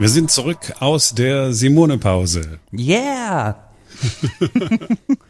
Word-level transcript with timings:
Wir 0.00 0.08
sind 0.08 0.30
zurück 0.30 0.72
aus 0.80 1.14
der 1.14 1.52
Simone-Pause. 1.52 2.58
Yeah! 2.72 3.56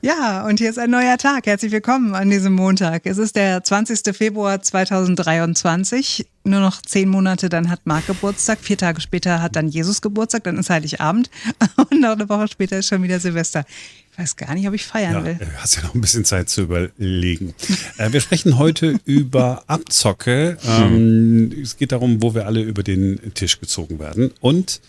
Ja, 0.00 0.46
und 0.46 0.60
hier 0.60 0.70
ist 0.70 0.78
ein 0.78 0.90
neuer 0.90 1.18
Tag. 1.18 1.46
Herzlich 1.46 1.72
willkommen 1.72 2.14
an 2.14 2.30
diesem 2.30 2.52
Montag. 2.52 3.04
Es 3.04 3.18
ist 3.18 3.34
der 3.34 3.64
20. 3.64 4.14
Februar 4.16 4.62
2023. 4.62 6.24
Nur 6.44 6.60
noch 6.60 6.80
zehn 6.82 7.08
Monate, 7.08 7.48
dann 7.48 7.68
hat 7.68 7.80
Marc 7.84 8.06
Geburtstag. 8.06 8.60
Vier 8.62 8.76
Tage 8.78 9.00
später 9.00 9.42
hat 9.42 9.56
dann 9.56 9.68
Jesus 9.68 10.00
Geburtstag, 10.00 10.44
dann 10.44 10.56
ist 10.56 10.70
Heiligabend. 10.70 11.30
Und 11.76 12.00
noch 12.00 12.10
eine 12.12 12.28
Woche 12.28 12.46
später 12.46 12.78
ist 12.78 12.86
schon 12.88 13.02
wieder 13.02 13.18
Silvester. 13.18 13.64
Ich 14.12 14.18
weiß 14.18 14.36
gar 14.36 14.54
nicht, 14.54 14.68
ob 14.68 14.74
ich 14.74 14.86
feiern 14.86 15.14
Ja, 15.14 15.24
will. 15.24 15.34
du 15.34 15.46
hast 15.60 15.76
ja 15.76 15.82
noch 15.82 15.94
ein 15.96 16.00
bisschen 16.00 16.24
Zeit 16.24 16.48
zu 16.48 16.62
überlegen. 16.62 17.54
Äh, 17.98 18.12
wir 18.12 18.20
sprechen 18.20 18.56
heute 18.56 19.00
über 19.04 19.64
Abzocke. 19.66 20.58
Ähm, 20.64 21.50
es 21.60 21.76
geht 21.76 21.90
darum, 21.90 22.22
wo 22.22 22.34
wir 22.36 22.46
alle 22.46 22.62
über 22.62 22.84
den 22.84 23.34
Tisch 23.34 23.58
gezogen 23.58 23.98
werden. 23.98 24.30
Und 24.40 24.80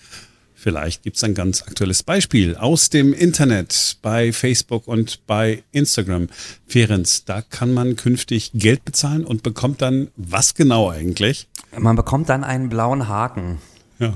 vielleicht 0.59 1.03
gibt 1.03 1.17
es 1.17 1.23
ein 1.23 1.33
ganz 1.33 1.61
aktuelles 1.63 2.03
Beispiel 2.03 2.55
aus 2.55 2.89
dem 2.89 3.13
Internet 3.13 3.97
bei 4.01 4.31
Facebook 4.33 4.87
und 4.87 5.25
bei 5.25 5.63
Instagram. 5.71 6.27
Ferenc, 6.67 7.07
da 7.25 7.41
kann 7.41 7.73
man 7.73 7.95
künftig 7.95 8.51
Geld 8.53 8.85
bezahlen 8.85 9.25
und 9.25 9.41
bekommt 9.43 9.81
dann 9.81 10.09
was 10.17 10.53
genau 10.53 10.89
eigentlich? 10.91 11.47
Man 11.77 11.95
bekommt 11.95 12.29
dann 12.29 12.43
einen 12.43 12.69
blauen 12.69 13.07
Haken. 13.07 13.59
Ja. 13.99 14.13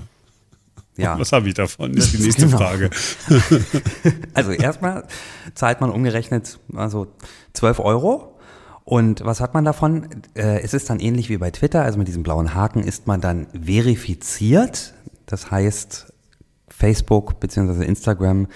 Ja. 0.95 1.17
Was 1.19 1.31
habe 1.31 1.47
ich 1.47 1.55
davon? 1.55 1.95
Ist 1.95 2.13
die 2.13 2.19
nächste 2.21 2.45
Genau. 2.45 2.57
Frage. 2.57 2.89
Also 4.35 4.51
erstmal 4.51 5.07
zahlt 5.55 5.81
man 5.81 5.89
umgerechnet 5.89 6.59
also 6.75 7.07
12 7.53 7.79
Euro. 7.79 8.37
Und 8.83 9.23
was 9.23 9.39
hat 9.39 9.53
man 9.53 9.63
davon? 9.65 10.07
Äh, 10.35 10.59
es 10.61 10.73
ist 10.73 10.89
dann 10.89 10.99
ähnlich 10.99 11.29
wie 11.29 11.37
bei 11.37 11.49
Twitter, 11.51 11.83
also 11.83 11.97
mit 11.97 12.07
diesem 12.07 12.21
blauen 12.21 12.53
Haken 12.53 12.83
ist 12.83 13.07
man 13.07 13.21
dann 13.21 13.47
verifiziert. 13.53 14.93
Das 15.25 15.49
heißt, 15.51 16.12
Facebook 16.83 17.39
bzw. 17.39 17.85
Instagram 17.85 18.47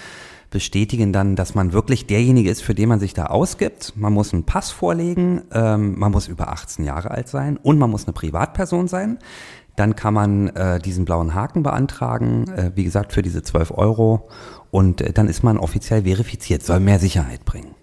bestätigen 0.49 1.13
dann, 1.13 1.37
dass 1.37 1.55
man 1.55 1.71
wirklich 1.71 2.07
derjenige 2.07 2.49
ist, 2.49 2.61
für 2.61 2.75
den 2.75 2.89
man 2.89 2.99
sich 2.99 3.13
da 3.13 3.27
ausgibt. 3.27 3.93
Man 3.95 4.11
muss 4.11 4.33
einen 4.33 4.43
Pass 4.43 4.69
vorlegen, 4.69 5.43
ähm, 5.53 5.97
man 5.97 6.11
muss 6.11 6.27
über 6.27 6.49
18 6.49 6.83
Jahre 6.83 7.11
alt 7.11 7.29
sein 7.29 7.55
und 7.55 7.79
man 7.79 7.89
muss 7.89 8.05
eine 8.05 8.11
Privatperson 8.11 8.89
sein. 8.89 9.19
Dann 9.77 9.95
kann 9.95 10.13
man 10.13 10.47
äh, 10.49 10.79
diesen 10.79 11.05
blauen 11.05 11.35
Haken 11.35 11.63
beantragen, 11.63 12.49
äh, 12.49 12.71
wie 12.75 12.83
gesagt, 12.83 13.13
für 13.13 13.21
diese 13.21 13.43
12 13.43 13.71
Euro. 13.71 14.27
Und 14.71 14.99
äh, 14.99 15.13
dann 15.13 15.29
ist 15.29 15.41
man 15.41 15.57
offiziell 15.57 16.03
verifiziert, 16.03 16.65
soll 16.65 16.81
mehr 16.81 16.99
Sicherheit 16.99 17.45
bringen. 17.45 17.75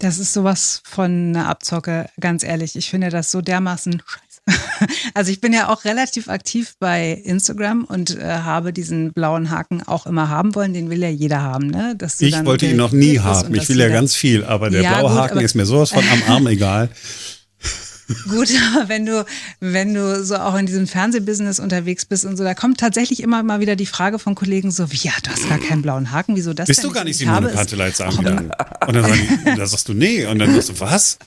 Das 0.00 0.18
ist 0.18 0.32
sowas 0.32 0.82
von 0.84 1.36
einer 1.36 1.48
Abzocke, 1.48 2.08
ganz 2.18 2.42
ehrlich. 2.42 2.74
Ich 2.74 2.90
finde 2.90 3.10
das 3.10 3.30
so 3.30 3.40
dermaßen. 3.40 4.02
Also 5.14 5.30
ich 5.30 5.40
bin 5.40 5.52
ja 5.52 5.68
auch 5.68 5.84
relativ 5.84 6.28
aktiv 6.28 6.74
bei 6.78 7.12
Instagram 7.24 7.84
und 7.84 8.18
äh, 8.18 8.24
habe 8.24 8.72
diesen 8.72 9.12
blauen 9.12 9.50
Haken 9.50 9.82
auch 9.82 10.06
immer 10.06 10.28
haben 10.28 10.54
wollen. 10.54 10.74
Den 10.74 10.90
will 10.90 11.00
ja 11.00 11.08
jeder 11.08 11.40
haben, 11.40 11.68
ne? 11.68 11.96
Ich 12.18 12.44
wollte 12.44 12.66
ihn 12.66 12.76
noch 12.76 12.92
nie 12.92 13.20
haben. 13.20 13.54
Ich 13.54 13.68
will 13.68 13.78
ja 13.78 13.88
ganz 13.88 14.14
viel, 14.14 14.44
aber 14.44 14.70
der 14.70 14.82
Ja, 14.82 14.98
blaue 14.98 15.10
gut, 15.10 15.20
Haken 15.20 15.40
ist 15.40 15.54
mir 15.54 15.66
sowas 15.66 15.90
von 15.90 16.04
am 16.08 16.22
Arm 16.26 16.46
egal. 16.48 16.90
Gut, 18.28 18.48
aber 18.74 18.90
wenn 18.90 19.06
du, 19.06 19.24
wenn 19.60 19.94
du 19.94 20.22
so 20.24 20.36
auch 20.36 20.54
in 20.56 20.66
diesem 20.66 20.86
Fernsehbusiness 20.86 21.58
unterwegs 21.58 22.04
bist 22.04 22.26
und 22.26 22.36
so, 22.36 22.44
da 22.44 22.52
kommt 22.52 22.78
tatsächlich 22.78 23.22
immer 23.22 23.42
mal 23.42 23.60
wieder 23.60 23.76
die 23.76 23.86
Frage 23.86 24.18
von 24.18 24.34
Kollegen 24.34 24.70
so, 24.70 24.92
wie, 24.92 24.98
ja, 24.98 25.12
du 25.22 25.30
hast 25.30 25.48
gar 25.48 25.58
keinen 25.58 25.80
blauen 25.80 26.10
Haken, 26.10 26.36
wieso 26.36 26.52
das 26.52 26.66
Bist 26.66 26.82
denn 26.82 26.90
du 26.90 26.94
gar 26.94 27.04
nicht 27.04 27.16
Simone 27.16 27.48
Panteleit 27.48 27.96
sagen. 27.96 28.18
Und 28.18 28.24
dann, 28.26 28.52
dann 29.44 29.66
sagst 29.66 29.88
du 29.88 29.94
nee. 29.94 30.26
Und 30.26 30.38
dann 30.38 30.52
sagst 30.52 30.68
du, 30.68 30.80
was? 30.80 31.18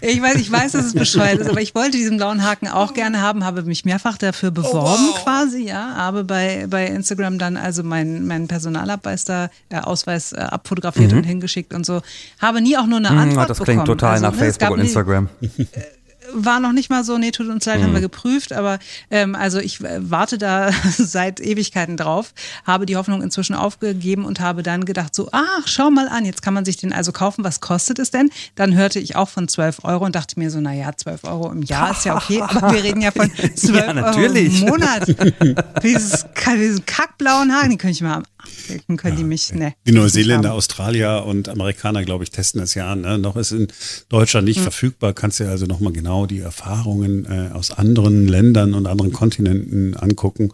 Ich 0.00 0.20
weiß, 0.20 0.36
ich 0.36 0.50
weiß, 0.50 0.72
dass 0.72 0.86
es 0.86 0.92
bescheuert 0.94 1.38
ist, 1.38 1.48
aber 1.48 1.60
ich 1.60 1.74
wollte 1.74 1.92
diesen 1.96 2.16
blauen 2.16 2.42
Haken 2.44 2.66
auch 2.68 2.94
gerne 2.94 3.20
haben, 3.20 3.44
habe 3.44 3.62
mich 3.62 3.84
mehrfach 3.84 4.18
dafür 4.18 4.50
beworben 4.50 5.04
wow. 5.12 5.22
quasi, 5.22 5.62
ja, 5.68 5.94
habe 5.94 6.24
bei, 6.24 6.66
bei 6.68 6.86
Instagram 6.86 7.38
dann 7.38 7.56
also 7.56 7.82
meinen 7.84 8.26
meinen 8.26 8.48
Personalausweis 8.48 9.24
da, 9.24 9.50
äh, 9.68 9.76
Ausweis 9.78 10.32
äh, 10.32 10.36
abfotografiert 10.38 11.12
und 11.12 11.22
hingeschickt 11.24 11.72
und 11.74 11.86
so. 11.86 12.02
Habe 12.40 12.60
nie 12.60 12.76
auch 12.76 12.86
nur 12.86 12.98
eine 12.98 13.10
Mhm, 13.12 13.18
Antwort 13.18 13.50
das 13.50 13.58
klingt 13.58 13.84
bekommen. 13.84 13.98
total 13.98 14.10
Also, 14.14 14.24
nach 14.26 14.32
ne, 14.32 14.38
Facebook 14.38 14.70
und 14.70 14.78
nie- 14.78 14.84
Instagram. 14.86 15.28
war 16.34 16.60
noch 16.60 16.72
nicht 16.72 16.90
mal 16.90 17.04
so, 17.04 17.18
nee, 17.18 17.30
tut 17.30 17.48
uns 17.48 17.64
leid, 17.66 17.80
Mhm. 17.80 17.84
haben 17.84 17.92
wir 17.94 18.00
geprüft, 18.00 18.52
aber 18.52 18.78
ähm, 19.10 19.34
also 19.34 19.58
ich 19.58 19.80
äh, 19.82 19.98
warte 20.10 20.38
da 20.38 20.70
seit 20.98 21.40
Ewigkeiten 21.40 21.96
drauf, 21.96 22.32
habe 22.64 22.86
die 22.86 22.96
Hoffnung 22.96 23.22
inzwischen 23.22 23.54
aufgegeben 23.54 24.24
und 24.24 24.40
habe 24.40 24.62
dann 24.62 24.84
gedacht 24.84 25.14
so, 25.14 25.28
ach, 25.32 25.66
schau 25.66 25.90
mal 25.90 26.08
an, 26.08 26.24
jetzt 26.24 26.42
kann 26.42 26.54
man 26.54 26.64
sich 26.64 26.76
den 26.76 26.92
also 26.92 27.12
kaufen, 27.12 27.44
was 27.44 27.60
kostet 27.60 27.98
es 27.98 28.10
denn? 28.10 28.30
Dann 28.54 28.74
hörte 28.74 28.98
ich 28.98 29.16
auch 29.16 29.28
von 29.28 29.48
12 29.48 29.84
Euro 29.84 30.04
und 30.04 30.14
dachte 30.14 30.38
mir 30.38 30.50
so, 30.50 30.60
naja, 30.60 30.90
12 30.96 31.24
Euro 31.24 31.50
im 31.50 31.62
Jahr 31.62 31.92
ist 31.92 32.04
ja 32.04 32.16
okay, 32.16 32.40
aber 32.42 32.72
wir 32.72 32.82
reden 32.82 33.00
ja 33.00 33.10
von 33.10 33.30
12 33.34 33.62
Ja, 33.86 33.92
natürlich. 33.92 34.62
Euro 34.62 34.74
im 34.74 34.80
Monat. 34.80 35.06
Dieses, 35.82 36.26
diesen 36.56 36.86
kackblauen 36.86 37.52
Haken, 37.52 37.70
den 37.70 37.78
könnte 37.78 37.92
ich 37.94 38.00
mal 38.02 38.22
Dann 38.88 38.96
können 38.96 39.16
die 39.16 39.24
mich, 39.24 39.52
ne. 39.54 39.74
Die 39.86 39.92
Neuseeländer, 39.92 40.52
Australier 40.52 41.24
und 41.26 41.48
Amerikaner, 41.48 42.04
glaube 42.04 42.24
ich, 42.24 42.30
testen 42.30 42.60
das 42.60 42.74
ja 42.74 42.90
an. 42.92 43.02
Ne? 43.02 43.18
Noch 43.18 43.36
ist 43.36 43.52
in 43.52 43.68
Deutschland 44.08 44.46
nicht 44.46 44.60
verfügbar. 44.60 45.12
Kannst 45.12 45.40
dir 45.40 45.48
also 45.48 45.66
nochmal 45.66 45.92
genau 45.92 46.21
die 46.26 46.40
Erfahrungen 46.40 47.24
äh, 47.26 47.50
aus 47.52 47.70
anderen 47.70 48.28
Ländern 48.28 48.74
und 48.74 48.86
anderen 48.86 49.12
Kontinenten 49.12 49.96
angucken 49.96 50.52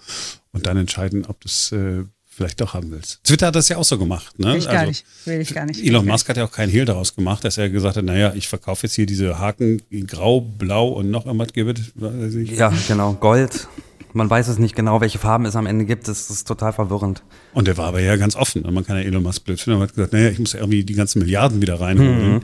und 0.53 0.67
dann 0.67 0.77
entscheiden, 0.77 1.25
ob 1.27 1.41
du 1.41 1.49
es 1.49 1.73
äh, 1.73 2.05
vielleicht 2.39 2.61
doch 2.61 2.73
haben 2.73 2.91
willst. 2.93 3.23
Twitter 3.25 3.49
hat 3.49 3.57
das 3.57 3.69
ja 3.69 3.77
auch 3.77 3.85
so 3.85 3.99
gemacht. 3.99 4.39
Ne? 4.39 4.53
Will 4.53 4.59
ich 4.59 4.69
gar 4.69 4.87
nicht. 4.87 5.05
Will 5.25 5.41
ich 5.41 5.53
gar 5.53 5.67
nicht. 5.67 5.85
Elon 5.85 6.07
Musk 6.07 6.29
hat 6.29 6.37
ja 6.37 6.45
auch 6.45 6.53
keinen 6.53 6.71
Hehl 6.71 6.85
daraus 6.85 7.17
gemacht, 7.17 7.45
dass 7.45 7.59
er 7.59 7.69
gesagt 7.69 7.97
hat, 7.97 8.05
naja, 8.05 8.33
ich 8.35 8.49
verkaufe 8.49 8.87
jetzt 8.87 8.95
hier 8.95 9.07
diese 9.07 9.39
Haken 9.39 9.83
grau, 10.07 10.41
blau 10.41 10.89
und 10.89 11.11
noch 11.11 11.27
irgendwas 11.27 11.53
gibt. 11.53 11.81
Ja, 11.97 12.73
genau, 12.87 13.15
Gold. 13.15 13.67
Man 14.15 14.31
weiß 14.31 14.49
es 14.49 14.59
nicht 14.59 14.75
genau, 14.75 15.01
welche 15.01 15.19
Farben 15.19 15.45
es 15.45 15.57
am 15.57 15.67
Ende 15.67 15.85
gibt. 15.85 16.09
Das 16.09 16.31
ist 16.31 16.47
total 16.47 16.73
verwirrend. 16.73 17.23
Und 17.53 17.67
der 17.67 17.77
war 17.77 17.87
aber 17.87 18.01
ja 18.01 18.17
ganz 18.17 18.37
offen. 18.37 18.63
Man 18.63 18.87
kann 18.87 18.97
ja 18.97 19.03
Elon 19.03 19.23
Musk 19.23 19.45
blöd 19.45 19.61
finden. 19.61 19.81
Er 19.81 19.83
hat 19.83 19.95
gesagt, 19.95 20.13
naja, 20.13 20.31
ich 20.31 20.39
muss 20.39 20.55
irgendwie 20.55 20.85
die 20.85 20.95
ganzen 20.95 21.19
Milliarden 21.19 21.61
wieder 21.61 21.81
reinholen. 21.81 22.21
Ähm, 22.37 22.41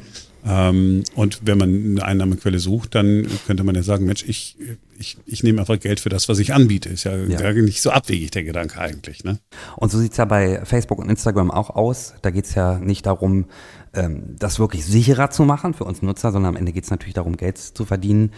und 0.47 1.41
wenn 1.47 1.57
man 1.57 1.71
eine 1.71 2.05
Einnahmequelle 2.05 2.59
sucht, 2.59 2.95
dann 2.95 3.27
könnte 3.47 3.65
man 3.65 3.75
ja 3.75 3.83
sagen, 3.83 4.05
Mensch, 4.05 4.25
ich, 4.29 4.59
ich, 4.99 5.17
ich 5.25 5.43
nehme 5.43 5.61
einfach 5.61 5.81
Geld 5.81 6.01
für 6.01 6.11
das, 6.11 6.29
was 6.29 6.39
ich 6.39 6.53
anbiete. 6.53 6.91
Ist 6.91 7.05
ja, 7.05 7.17
Ja. 7.17 7.39
gar 7.41 7.53
nicht 7.55 7.81
so 7.81 7.91
abwegig, 7.91 8.31
der 8.33 8.45
Gedanke 8.45 8.79
eigentlich. 8.79 9.25
Ne? 9.25 9.39
Und 9.77 9.91
so 9.91 9.99
sieht's 9.99 10.19
ja 10.19 10.27
bei 10.27 10.63
Facebook 10.67 10.99
und 10.99 11.09
Instagram 11.09 11.51
auch 11.51 11.71
aus. 11.71 12.13
Da 12.21 12.31
geht's 12.31 12.55
ja 12.55 12.79
nicht 12.79 13.07
darum, 13.07 13.47
ähm, 13.95 14.37
das 14.39 14.59
wirklich 14.59 14.85
sicherer 14.85 15.31
zu 15.31 15.45
machen 15.45 15.73
für 15.73 15.85
uns 15.85 16.03
Nutzer, 16.03 16.31
sondern 16.31 16.55
am 16.55 16.57
Ende 16.57 16.73
geht's 16.73 16.91
natürlich 16.91 17.15
darum, 17.15 17.39
Geld 17.39 17.57
zu 17.57 17.87
verdienen. 17.87 18.33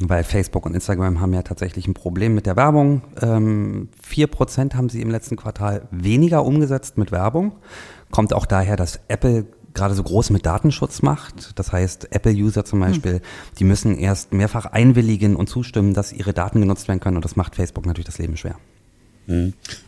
Weil 0.00 0.24
Facebook 0.24 0.66
und 0.66 0.74
Instagram 0.74 1.20
haben 1.20 1.32
ja 1.32 1.42
tatsächlich 1.42 1.86
ein 1.86 1.94
Problem 1.94 2.34
mit 2.34 2.46
der 2.46 2.56
Werbung. 2.56 3.02
Ähm, 3.20 3.88
4% 4.04 4.74
haben 4.74 4.88
sie 4.88 5.00
im 5.00 5.10
letzten 5.10 5.36
Quartal 5.36 5.86
weniger 5.92 6.44
umgesetzt 6.44 6.98
mit 6.98 7.12
Werbung. 7.12 7.52
Kommt 8.10 8.32
auch 8.32 8.46
daher, 8.46 8.74
dass 8.76 8.98
Apple 9.06 9.46
gerade 9.74 9.94
so 9.94 10.02
groß 10.02 10.30
mit 10.30 10.46
Datenschutz 10.46 11.02
macht. 11.02 11.58
Das 11.58 11.72
heißt, 11.72 12.08
Apple-User 12.12 12.64
zum 12.64 12.80
Beispiel, 12.80 13.20
die 13.58 13.64
müssen 13.64 13.96
erst 13.96 14.32
mehrfach 14.32 14.66
einwilligen 14.66 15.36
und 15.36 15.48
zustimmen, 15.48 15.94
dass 15.94 16.12
ihre 16.12 16.32
Daten 16.32 16.60
genutzt 16.60 16.88
werden 16.88 17.00
können. 17.00 17.16
Und 17.16 17.24
das 17.24 17.36
macht 17.36 17.56
Facebook 17.56 17.86
natürlich 17.86 18.06
das 18.06 18.18
Leben 18.18 18.36
schwer. 18.36 18.56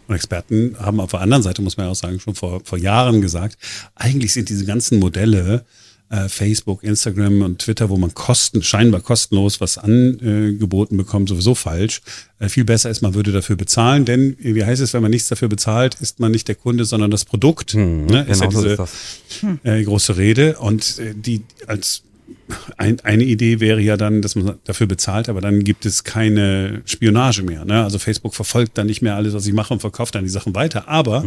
Und 0.07 0.15
Experten 0.15 0.77
haben 0.79 1.01
auf 1.01 1.11
der 1.11 1.21
anderen 1.21 1.43
Seite, 1.43 1.61
muss 1.61 1.77
man 1.77 1.87
ja 1.87 1.93
auch 1.93 1.97
sagen, 1.97 2.21
schon 2.21 2.35
vor, 2.35 2.61
vor 2.65 2.79
Jahren 2.79 3.21
gesagt, 3.21 3.59
eigentlich 3.95 4.33
sind 4.33 4.49
diese 4.49 4.65
ganzen 4.65 5.01
Modelle, 5.01 5.65
äh, 6.11 6.29
Facebook, 6.29 6.83
Instagram 6.85 7.43
und 7.43 7.61
Twitter, 7.61 7.89
wo 7.89 7.97
man 7.97 8.15
kosten, 8.15 8.63
scheinbar 8.63 9.01
kostenlos 9.01 9.61
was 9.61 9.79
angeboten 9.79 10.97
bekommt, 10.97 11.29
sowieso 11.29 11.55
falsch. 11.55 12.03
Äh, 12.39 12.49
viel 12.49 12.65
besser 12.65 12.91
ist, 12.91 13.03
man 13.03 13.15
würde 13.15 13.33
dafür 13.33 13.57
bezahlen, 13.57 14.05
denn 14.05 14.37
wie 14.39 14.65
heißt 14.65 14.83
es, 14.83 14.93
wenn 14.93 15.03
man 15.03 15.11
nichts 15.11 15.29
dafür 15.29 15.49
bezahlt, 15.49 15.95
ist 16.01 16.21
man 16.21 16.33
nicht 16.33 16.49
der 16.49 16.55
Kunde, 16.55 16.85
sondern 16.85 17.11
das 17.11 17.25
Produkt. 17.25 17.75
ne? 18.07 18.27
ist 18.29 18.41
ja 18.41 18.47
genau 18.47 18.61
so 18.61 18.69
diese 18.69 18.83
ist 18.83 19.43
das. 19.43 19.59
äh, 19.65 19.83
große 19.83 20.17
Rede. 20.17 20.59
Und 20.59 20.99
äh, 20.99 21.15
die 21.15 21.43
als 21.67 22.03
ein, 22.77 23.01
eine 23.01 23.25
Idee 23.25 23.61
wäre 23.61 23.81
ja 23.81 23.97
dann, 23.97 24.23
dass 24.23 24.35
man 24.35 24.59
dafür 24.65 24.87
bezahlt, 24.87 25.29
aber 25.29 25.41
dann 25.41 25.65
gibt 25.65 25.87
es 25.87 26.05
keine 26.05 26.83
Spionage 26.85 27.43
mehr. 27.43 27.65
Ne? 27.65 27.83
Also 27.83 27.99
Facebook 27.99 28.35
verfolgt 28.35 28.77
dann 28.79 28.87
nicht 28.87 29.03
mehr 29.03 29.17
alles, 29.17 29.35
was 29.35 29.47
ich 29.47 29.53
mache 29.53 29.73
und 29.73 29.81
verkauft 29.81 30.15
dann 30.15 30.25
die 30.25 30.31
Sachen 30.31 30.55
weiter. 30.55 30.89
Aber 30.89 31.25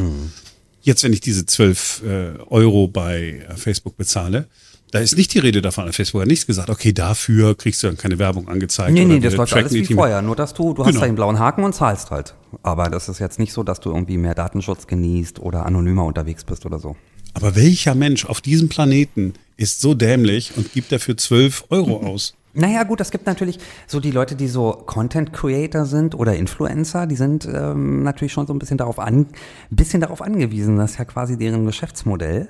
jetzt, 0.81 1.03
wenn 1.03 1.13
ich 1.13 1.21
diese 1.21 1.45
12 1.45 2.03
äh, 2.05 2.39
Euro 2.49 2.87
bei 2.87 3.45
äh, 3.47 3.55
Facebook 3.55 3.97
bezahle, 3.97 4.47
da 4.91 4.99
ist 4.99 5.17
nicht 5.17 5.33
die 5.33 5.39
Rede 5.39 5.61
davon. 5.61 5.91
Facebook 5.91 6.21
hat 6.21 6.27
nichts 6.27 6.47
gesagt, 6.47 6.69
okay, 6.69 6.93
dafür 6.93 7.55
kriegst 7.55 7.83
du 7.83 7.87
dann 7.87 7.97
keine 7.97 8.19
Werbung 8.19 8.47
angezeigt. 8.47 8.93
Nee, 8.93 9.05
nee, 9.05 9.19
das 9.19 9.35
läuft 9.35 9.53
alles 9.53 9.73
wie 9.73 9.85
vorher. 9.85 10.21
Nur, 10.21 10.35
dass 10.35 10.53
du, 10.53 10.73
du 10.73 10.83
Genau. 10.83 10.87
hast 10.87 11.01
da 11.01 11.05
den 11.05 11.15
blauen 11.15 11.39
Haken 11.39 11.63
und 11.63 11.73
zahlst 11.73 12.11
halt. 12.11 12.35
Aber 12.63 12.89
das 12.89 13.09
ist 13.09 13.19
jetzt 13.19 13.39
nicht 13.39 13.51
so, 13.53 13.63
dass 13.63 13.79
du 13.79 13.91
irgendwie 13.91 14.17
mehr 14.17 14.33
Datenschutz 14.35 14.87
genießt 14.87 15.39
oder 15.39 15.65
anonymer 15.65 16.05
unterwegs 16.05 16.43
bist 16.43 16.65
oder 16.65 16.79
so. 16.79 16.95
Aber 17.33 17.55
welcher 17.55 17.95
Mensch 17.95 18.25
auf 18.25 18.41
diesem 18.41 18.69
Planeten 18.69 19.33
ist 19.57 19.81
so 19.81 19.93
dämlich 19.93 20.53
und 20.55 20.71
gibt 20.73 20.91
dafür 20.91 21.17
12 21.17 21.65
Euro 21.69 21.97
aus? 22.05 22.33
Naja, 22.53 22.81
gut, 22.83 23.01
es 23.01 23.11
gibt 23.11 23.27
natürlich 23.27 23.59
so 23.85 23.99
die 23.99 24.09
Leute, 24.09 24.35
die 24.35 24.47
so 24.47 24.71
Content 24.71 25.31
Creator 25.31 25.85
sind 25.85 26.15
oder 26.15 26.35
Influencer, 26.35 27.05
die 27.05 27.15
sind 27.15 27.45
ähm, 27.45 28.01
natürlich 28.01 28.33
schon 28.33 28.47
so 28.47 28.53
ein 28.53 28.57
bisschen 28.57 28.79
darauf 28.79 28.97
an, 28.97 29.27
bisschen 29.69 30.01
darauf 30.01 30.23
angewiesen. 30.23 30.77
Das 30.77 30.91
ist 30.93 30.97
ja 30.97 31.05
quasi 31.05 31.37
deren 31.37 31.67
Geschäftsmodell. 31.67 32.47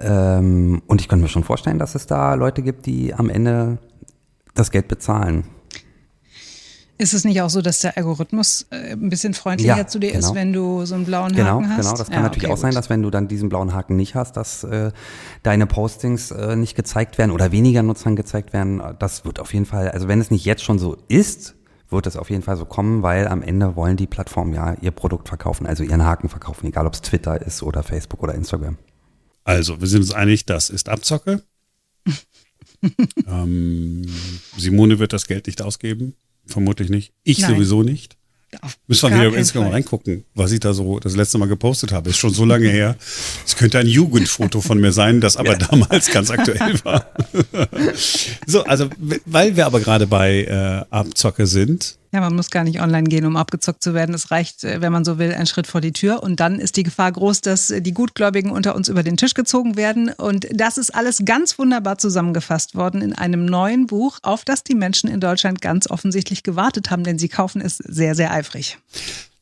Ähm, 0.00 0.82
und 0.86 1.00
ich 1.00 1.08
könnte 1.08 1.22
mir 1.22 1.28
schon 1.28 1.44
vorstellen, 1.44 1.78
dass 1.78 1.94
es 1.94 2.06
da 2.06 2.34
Leute 2.34 2.62
gibt, 2.62 2.86
die 2.86 3.14
am 3.14 3.28
Ende 3.28 3.78
das 4.54 4.70
Geld 4.70 4.88
bezahlen. 4.88 5.44
Ist 6.98 7.14
es 7.14 7.24
nicht 7.24 7.40
auch 7.40 7.48
so, 7.48 7.62
dass 7.62 7.80
der 7.80 7.96
Algorithmus 7.96 8.66
äh, 8.70 8.92
ein 8.92 9.08
bisschen 9.08 9.32
freundlicher 9.32 9.74
Ja, 9.78 9.86
zu 9.86 9.98
dir 9.98 10.12
genau. 10.12 10.26
ist, 10.28 10.34
wenn 10.34 10.52
du 10.52 10.84
so 10.84 10.94
einen 10.94 11.06
blauen 11.06 11.32
Genau, 11.34 11.52
Haken 11.60 11.70
hast? 11.70 11.76
genau. 11.78 11.96
Das 11.96 12.08
kann 12.08 12.16
Ja, 12.16 12.22
natürlich 12.24 12.44
okay, 12.44 12.52
auch 12.52 12.58
sein, 12.58 12.70
gut. 12.72 12.76
dass 12.78 12.90
wenn 12.90 13.00
du 13.02 13.08
dann 13.08 13.26
diesen 13.26 13.48
blauen 13.48 13.72
Haken 13.72 13.96
nicht 13.96 14.14
hast, 14.14 14.36
dass 14.36 14.64
äh, 14.64 14.92
deine 15.42 15.66
Postings 15.66 16.30
äh, 16.30 16.56
nicht 16.56 16.74
gezeigt 16.76 17.16
werden 17.16 17.30
oder 17.30 17.52
weniger 17.52 17.82
Nutzern 17.82 18.16
gezeigt 18.16 18.52
werden. 18.52 18.82
Das 18.98 19.24
wird 19.24 19.40
auf 19.40 19.54
jeden 19.54 19.64
Fall, 19.64 19.90
also 19.90 20.08
wenn 20.08 20.20
es 20.20 20.30
nicht 20.30 20.44
jetzt 20.44 20.62
schon 20.62 20.78
so 20.78 20.98
ist, 21.08 21.54
wird 21.88 22.06
es 22.06 22.18
auf 22.18 22.28
jeden 22.28 22.42
Fall 22.42 22.58
so 22.58 22.66
kommen, 22.66 23.02
weil 23.02 23.28
am 23.28 23.40
Ende 23.42 23.76
wollen 23.76 23.96
die 23.96 24.06
Plattformen 24.06 24.52
ja 24.52 24.74
ihr 24.82 24.90
Produkt 24.90 25.28
verkaufen, 25.28 25.66
also 25.66 25.82
ihren 25.82 26.04
Haken 26.04 26.28
verkaufen, 26.28 26.66
egal 26.66 26.86
ob 26.86 26.92
es 26.92 27.00
Twitter 27.00 27.40
ist 27.40 27.62
oder 27.62 27.82
Facebook 27.82 28.22
oder 28.22 28.34
Instagram. 28.34 28.76
Also, 29.50 29.80
wir 29.80 29.88
sind 29.88 30.02
uns 30.02 30.12
einig, 30.12 30.46
das 30.46 30.70
ist 30.70 30.88
Abzocke. 30.88 31.42
ähm, 33.26 34.06
Simone 34.56 35.00
wird 35.00 35.12
das 35.12 35.26
Geld 35.26 35.48
nicht 35.48 35.60
ausgeben. 35.60 36.14
Vermutlich 36.46 36.88
nicht. 36.88 37.12
Ich 37.24 37.40
Nein. 37.40 37.50
sowieso 37.50 37.82
nicht. 37.82 38.16
Auf 38.60 38.78
Müssen 38.86 39.10
wir 39.10 39.16
wieder 39.18 39.28
auf 39.30 39.36
Instagram 39.36 39.64
Fall. 39.64 39.72
reingucken, 39.72 40.24
was 40.36 40.52
ich 40.52 40.60
da 40.60 40.72
so 40.72 41.00
das 41.00 41.16
letzte 41.16 41.38
Mal 41.38 41.48
gepostet 41.48 41.90
habe. 41.90 42.10
Ist 42.10 42.18
schon 42.18 42.32
so 42.32 42.44
lange 42.44 42.68
her. 42.68 42.96
Es 43.44 43.56
könnte 43.56 43.80
ein 43.80 43.88
Jugendfoto 43.88 44.60
von 44.60 44.78
mir 44.78 44.92
sein, 44.92 45.20
das 45.20 45.36
aber 45.36 45.56
damals 45.70 46.12
ganz 46.12 46.30
aktuell 46.30 46.78
war. 46.84 47.12
so, 48.46 48.62
also, 48.62 48.88
weil 49.26 49.56
wir 49.56 49.66
aber 49.66 49.80
gerade 49.80 50.06
bei 50.06 50.44
äh, 50.44 50.84
Abzocke 50.94 51.48
sind, 51.48 51.98
Ja, 52.12 52.20
man 52.20 52.34
muss 52.34 52.50
gar 52.50 52.64
nicht 52.64 52.80
online 52.80 53.08
gehen, 53.08 53.24
um 53.24 53.36
abgezockt 53.36 53.84
zu 53.84 53.94
werden. 53.94 54.14
Es 54.14 54.32
reicht, 54.32 54.64
äh, 54.64 54.80
wenn 54.80 54.92
man 54.92 55.04
so 55.04 55.18
will, 55.18 55.32
ein 55.32 55.46
Schritt 55.46 55.68
vor 55.68 55.80
die 55.80 55.92
Tür. 55.92 56.22
Und 56.22 56.40
dann 56.40 56.58
ist 56.58 56.76
die 56.76 56.82
Gefahr 56.82 57.12
groß, 57.12 57.40
dass 57.40 57.70
äh, 57.70 57.80
die 57.80 57.94
Gutgläubigen 57.94 58.50
unter 58.50 58.74
uns 58.74 58.88
über 58.88 59.04
den 59.04 59.16
Tisch 59.16 59.34
gezogen 59.34 59.76
werden. 59.76 60.08
Und 60.08 60.48
das 60.52 60.76
ist 60.76 60.92
alles 60.92 61.22
ganz 61.24 61.58
wunderbar 61.58 61.98
zusammengefasst 61.98 62.74
worden 62.74 63.00
in 63.00 63.12
einem 63.12 63.44
neuen 63.44 63.86
Buch, 63.86 64.18
auf 64.22 64.44
das 64.44 64.64
die 64.64 64.74
Menschen 64.74 65.08
in 65.08 65.20
Deutschland 65.20 65.62
ganz 65.62 65.88
offensichtlich 65.88 66.42
gewartet 66.42 66.90
haben, 66.90 67.04
denn 67.04 67.18
sie 67.18 67.28
kaufen 67.28 67.60
es 67.60 67.76
sehr, 67.76 68.16
sehr 68.16 68.32
eifrig. 68.32 68.78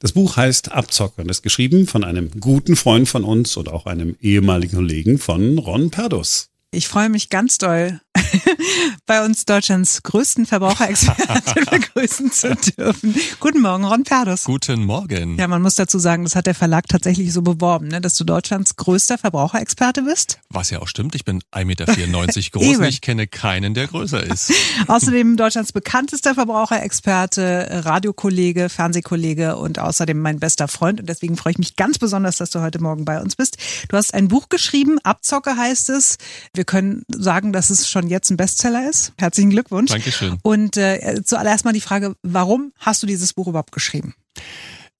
Das 0.00 0.12
Buch 0.12 0.36
heißt 0.36 0.70
Abzocke 0.70 1.22
und 1.22 1.30
ist 1.30 1.42
geschrieben 1.42 1.86
von 1.86 2.04
einem 2.04 2.30
guten 2.38 2.76
Freund 2.76 3.08
von 3.08 3.24
uns 3.24 3.56
und 3.56 3.68
auch 3.68 3.86
einem 3.86 4.16
ehemaligen 4.20 4.76
Kollegen 4.76 5.18
von 5.18 5.58
Ron 5.58 5.90
Perdus. 5.90 6.50
Ich 6.70 6.86
freue 6.86 7.08
mich 7.08 7.30
ganz 7.30 7.56
doll, 7.56 8.00
bei 9.06 9.24
uns 9.24 9.44
Deutschlands 9.44 10.02
größten 10.02 10.46
Verbraucherexperten 10.46 11.64
begrüßen 11.70 12.32
zu 12.32 12.54
dürfen. 12.54 13.14
Guten 13.40 13.60
Morgen, 13.60 13.84
Ron 13.84 14.04
Perdus. 14.04 14.44
Guten 14.44 14.84
Morgen. 14.84 15.38
Ja, 15.38 15.48
man 15.48 15.62
muss 15.62 15.74
dazu 15.74 15.98
sagen, 15.98 16.24
das 16.24 16.36
hat 16.36 16.46
der 16.46 16.54
Verlag 16.54 16.88
tatsächlich 16.88 17.32
so 17.32 17.42
beworben, 17.42 17.88
ne, 17.88 18.00
dass 18.00 18.14
du 18.14 18.24
Deutschlands 18.24 18.76
größter 18.76 19.18
Verbraucherexperte 19.18 20.02
bist. 20.02 20.40
Was 20.50 20.70
ja 20.70 20.80
auch 20.80 20.88
stimmt, 20.88 21.14
ich 21.14 21.24
bin 21.24 21.40
1,94 21.52 21.64
Meter 21.64 21.86
groß 22.52 22.78
und 22.78 22.84
ich 22.84 23.00
kenne 23.00 23.26
keinen, 23.26 23.74
der 23.74 23.86
größer 23.86 24.22
ist. 24.22 24.52
Außerdem 24.86 25.36
Deutschlands 25.36 25.72
bekanntester 25.72 26.34
Verbraucherexperte, 26.34 27.82
Radiokollege, 27.84 28.68
Fernsehkollege 28.68 29.56
und 29.56 29.78
außerdem 29.78 30.18
mein 30.18 30.40
bester 30.40 30.68
Freund. 30.68 31.00
Und 31.00 31.08
deswegen 31.08 31.36
freue 31.36 31.52
ich 31.52 31.58
mich 31.58 31.76
ganz 31.76 31.98
besonders, 31.98 32.36
dass 32.36 32.50
du 32.50 32.60
heute 32.60 32.80
Morgen 32.80 33.04
bei 33.04 33.20
uns 33.20 33.36
bist. 33.36 33.56
Du 33.88 33.96
hast 33.96 34.14
ein 34.14 34.28
Buch 34.28 34.48
geschrieben, 34.48 34.98
Abzocke 35.02 35.56
heißt 35.56 35.90
es. 35.90 36.18
Wir 36.54 36.64
können 36.64 37.04
sagen, 37.08 37.52
dass 37.52 37.70
es 37.70 37.88
schon 37.88 38.08
jetzt 38.08 38.17
ein 38.30 38.36
Bestseller 38.36 38.88
ist. 38.88 39.12
Herzlichen 39.18 39.50
Glückwunsch. 39.50 39.90
Dankeschön. 39.90 40.38
Und 40.42 40.76
äh, 40.76 41.22
zuallererst 41.24 41.64
mal 41.64 41.72
die 41.72 41.80
Frage, 41.80 42.14
warum 42.22 42.72
hast 42.78 43.02
du 43.02 43.06
dieses 43.06 43.32
Buch 43.32 43.48
überhaupt 43.48 43.72
geschrieben? 43.72 44.14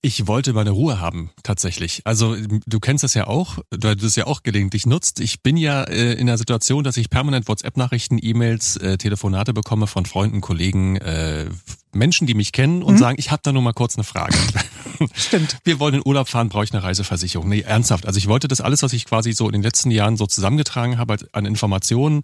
Ich 0.01 0.27
wollte 0.27 0.53
meine 0.53 0.69
Ruhe 0.69 1.01
haben, 1.01 1.29
tatsächlich. 1.43 2.01
Also 2.05 2.37
du 2.65 2.79
kennst 2.79 3.03
das 3.03 3.15
ja 3.15 3.27
auch, 3.27 3.59
weil 3.69 3.97
du 3.97 4.05
es 4.05 4.15
ja 4.15 4.27
auch 4.27 4.43
gelegentlich 4.43 4.85
nutzt. 4.85 5.19
Ich 5.19 5.43
bin 5.43 5.57
ja 5.57 5.83
äh, 5.83 6.13
in 6.13 6.27
der 6.27 6.37
Situation, 6.37 6.85
dass 6.85 6.95
ich 6.95 7.09
permanent 7.09 7.49
WhatsApp-Nachrichten, 7.49 8.17
E-Mails, 8.21 8.77
äh, 8.77 8.97
Telefonate 8.97 9.53
bekomme 9.53 9.87
von 9.87 10.05
Freunden, 10.05 10.39
Kollegen, 10.39 10.95
äh, 10.95 11.47
Menschen, 11.91 12.27
die 12.27 12.33
mich 12.33 12.51
kennen 12.51 12.83
und 12.83 12.97
sagen, 12.97 13.17
ich 13.19 13.31
habe 13.31 13.41
da 13.43 13.51
nur 13.51 13.61
mal 13.61 13.73
kurz 13.73 13.95
eine 13.95 14.03
Frage. 14.03 14.37
Stimmt. 15.13 15.57
Wir 15.63 15.79
wollen 15.79 15.95
in 15.95 16.01
Urlaub 16.05 16.27
fahren, 16.27 16.49
brauche 16.49 16.63
ich 16.63 16.73
eine 16.73 16.83
Reiseversicherung. 16.83 17.47
Nee, 17.47 17.61
ernsthaft. 17.61 18.05
Also 18.05 18.17
ich 18.17 18.27
wollte 18.27 18.47
das 18.47 18.61
alles, 18.61 18.83
was 18.83 18.93
ich 18.93 19.05
quasi 19.05 19.31
so 19.33 19.47
in 19.47 19.53
den 19.53 19.61
letzten 19.61 19.91
Jahren 19.91 20.17
so 20.17 20.25
zusammengetragen 20.25 20.97
habe 20.97 21.17
an 21.31 21.45
Informationen, 21.45 22.23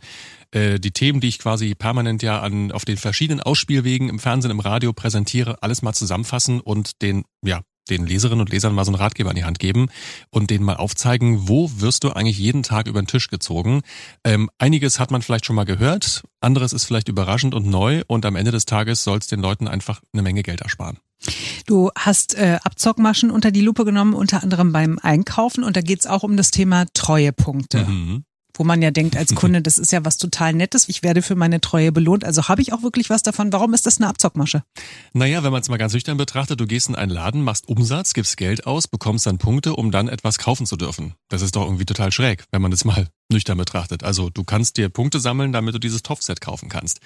äh, 0.51 0.79
die 0.79 0.91
Themen, 0.91 1.19
die 1.19 1.27
ich 1.27 1.39
quasi 1.39 1.73
permanent 1.75 2.21
ja 2.21 2.41
an 2.41 2.71
auf 2.71 2.85
den 2.85 2.97
verschiedenen 2.97 3.41
Ausspielwegen 3.41 4.09
im 4.09 4.19
Fernsehen, 4.19 4.51
im 4.51 4.59
Radio 4.59 4.93
präsentiere, 4.93 5.61
alles 5.61 5.81
mal 5.81 5.93
zusammenfassen 5.93 6.59
und 6.59 7.01
den, 7.01 7.23
ja, 7.43 7.61
den 7.89 8.05
Leserinnen 8.05 8.41
und 8.41 8.51
Lesern 8.51 8.73
mal 8.73 8.85
so 8.85 8.91
einen 8.91 9.01
Ratgeber 9.01 9.29
in 9.31 9.35
die 9.35 9.43
Hand 9.43 9.59
geben 9.59 9.87
und 10.29 10.49
denen 10.49 10.65
mal 10.65 10.77
aufzeigen, 10.77 11.47
wo 11.47 11.69
wirst 11.77 12.03
du 12.03 12.11
eigentlich 12.11 12.37
jeden 12.37 12.63
Tag 12.63 12.87
über 12.87 13.01
den 13.01 13.07
Tisch 13.07 13.29
gezogen. 13.29 13.81
Ähm, 14.23 14.49
einiges 14.57 14.99
hat 14.99 15.11
man 15.11 15.21
vielleicht 15.21 15.45
schon 15.45 15.55
mal 15.55 15.65
gehört, 15.65 16.23
anderes 16.39 16.73
ist 16.73 16.85
vielleicht 16.85 17.09
überraschend 17.09 17.53
und 17.53 17.67
neu 17.67 18.03
und 18.07 18.25
am 18.25 18.35
Ende 18.35 18.51
des 18.51 18.65
Tages 18.65 19.03
soll 19.03 19.19
es 19.19 19.27
den 19.27 19.41
Leuten 19.41 19.67
einfach 19.67 20.01
eine 20.13 20.21
Menge 20.21 20.43
Geld 20.43 20.61
ersparen. 20.61 20.97
Du 21.65 21.91
hast 21.97 22.35
äh, 22.35 22.59
Abzockmaschen 22.63 23.31
unter 23.31 23.51
die 23.51 23.61
Lupe 23.61 23.85
genommen, 23.85 24.13
unter 24.13 24.43
anderem 24.43 24.71
beim 24.71 24.99
Einkaufen. 25.01 25.63
Und 25.63 25.75
da 25.75 25.81
geht's 25.81 26.05
auch 26.05 26.23
um 26.23 26.37
das 26.37 26.51
Thema 26.51 26.85
Treuepunkte. 26.93 27.85
Mhm. 27.85 28.25
Wo 28.57 28.63
man 28.63 28.81
ja 28.81 28.91
denkt 28.91 29.15
als 29.15 29.35
Kunde, 29.35 29.61
das 29.63 29.77
ist 29.77 29.91
ja 29.91 30.03
was 30.05 30.17
total 30.17 30.53
Nettes. 30.53 30.89
Ich 30.89 31.03
werde 31.03 31.21
für 31.21 31.35
meine 31.35 31.61
Treue 31.61 31.91
belohnt. 31.91 32.23
Also 32.23 32.47
habe 32.47 32.61
ich 32.61 32.73
auch 32.73 32.83
wirklich 32.83 33.09
was 33.09 33.23
davon. 33.23 33.53
Warum 33.53 33.73
ist 33.73 33.85
das 33.85 33.97
eine 33.97 34.07
Abzockmasche? 34.07 34.63
Naja, 35.13 35.43
wenn 35.43 35.51
man 35.51 35.61
es 35.61 35.69
mal 35.69 35.77
ganz 35.77 35.93
nüchtern 35.93 36.17
betrachtet, 36.17 36.59
du 36.59 36.65
gehst 36.65 36.89
in 36.89 36.95
einen 36.95 37.11
Laden, 37.11 37.43
machst 37.43 37.67
Umsatz, 37.67 38.13
gibst 38.13 38.37
Geld 38.37 38.65
aus, 38.65 38.87
bekommst 38.87 39.25
dann 39.25 39.37
Punkte, 39.37 39.75
um 39.75 39.91
dann 39.91 40.07
etwas 40.07 40.37
kaufen 40.37 40.65
zu 40.65 40.77
dürfen. 40.77 41.13
Das 41.29 41.41
ist 41.41 41.55
doch 41.55 41.63
irgendwie 41.63 41.85
total 41.85 42.11
schräg, 42.11 42.45
wenn 42.51 42.61
man 42.61 42.71
das 42.71 42.85
mal 42.85 43.07
nüchtern 43.31 43.57
betrachtet. 43.57 44.03
Also 44.03 44.29
du 44.29 44.43
kannst 44.43 44.77
dir 44.77 44.89
Punkte 44.89 45.19
sammeln, 45.19 45.51
damit 45.51 45.73
du 45.73 45.79
dieses 45.79 46.03
Topfset 46.03 46.41
kaufen 46.41 46.69
kannst. 46.69 46.99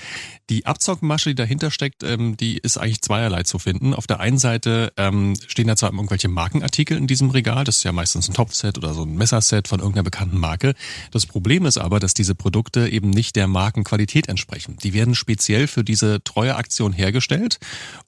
Die 0.49 0.65
Abzockmasche, 0.65 1.29
die 1.29 1.35
dahinter 1.35 1.71
steckt, 1.71 2.03
ähm, 2.03 2.35
die 2.35 2.57
ist 2.57 2.77
eigentlich 2.77 3.01
zweierlei 3.01 3.43
zu 3.43 3.57
finden. 3.57 3.93
Auf 3.93 4.05
der 4.05 4.19
einen 4.19 4.37
Seite 4.37 4.91
ähm, 4.97 5.35
stehen 5.47 5.67
da 5.67 5.77
zwar 5.77 5.93
irgendwelche 5.93 6.27
Markenartikel 6.27 6.97
in 6.97 7.07
diesem 7.07 7.29
Regal, 7.29 7.63
das 7.63 7.77
ist 7.77 7.83
ja 7.83 7.93
meistens 7.93 8.27
ein 8.27 8.33
Topfset 8.33 8.77
oder 8.77 8.93
so 8.93 9.03
ein 9.03 9.15
Messerset 9.15 9.67
von 9.67 9.79
irgendeiner 9.79 10.03
bekannten 10.03 10.37
Marke. 10.37 10.73
Das 11.11 11.25
Problem 11.25 11.65
ist 11.65 11.77
aber, 11.77 11.99
dass 11.99 12.13
diese 12.13 12.35
Produkte 12.35 12.89
eben 12.89 13.09
nicht 13.09 13.37
der 13.37 13.47
Markenqualität 13.47 14.27
entsprechen. 14.27 14.75
Die 14.83 14.93
werden 14.93 15.15
speziell 15.15 15.67
für 15.67 15.85
diese 15.85 16.21
Treueaktion 16.23 16.91
hergestellt 16.91 17.59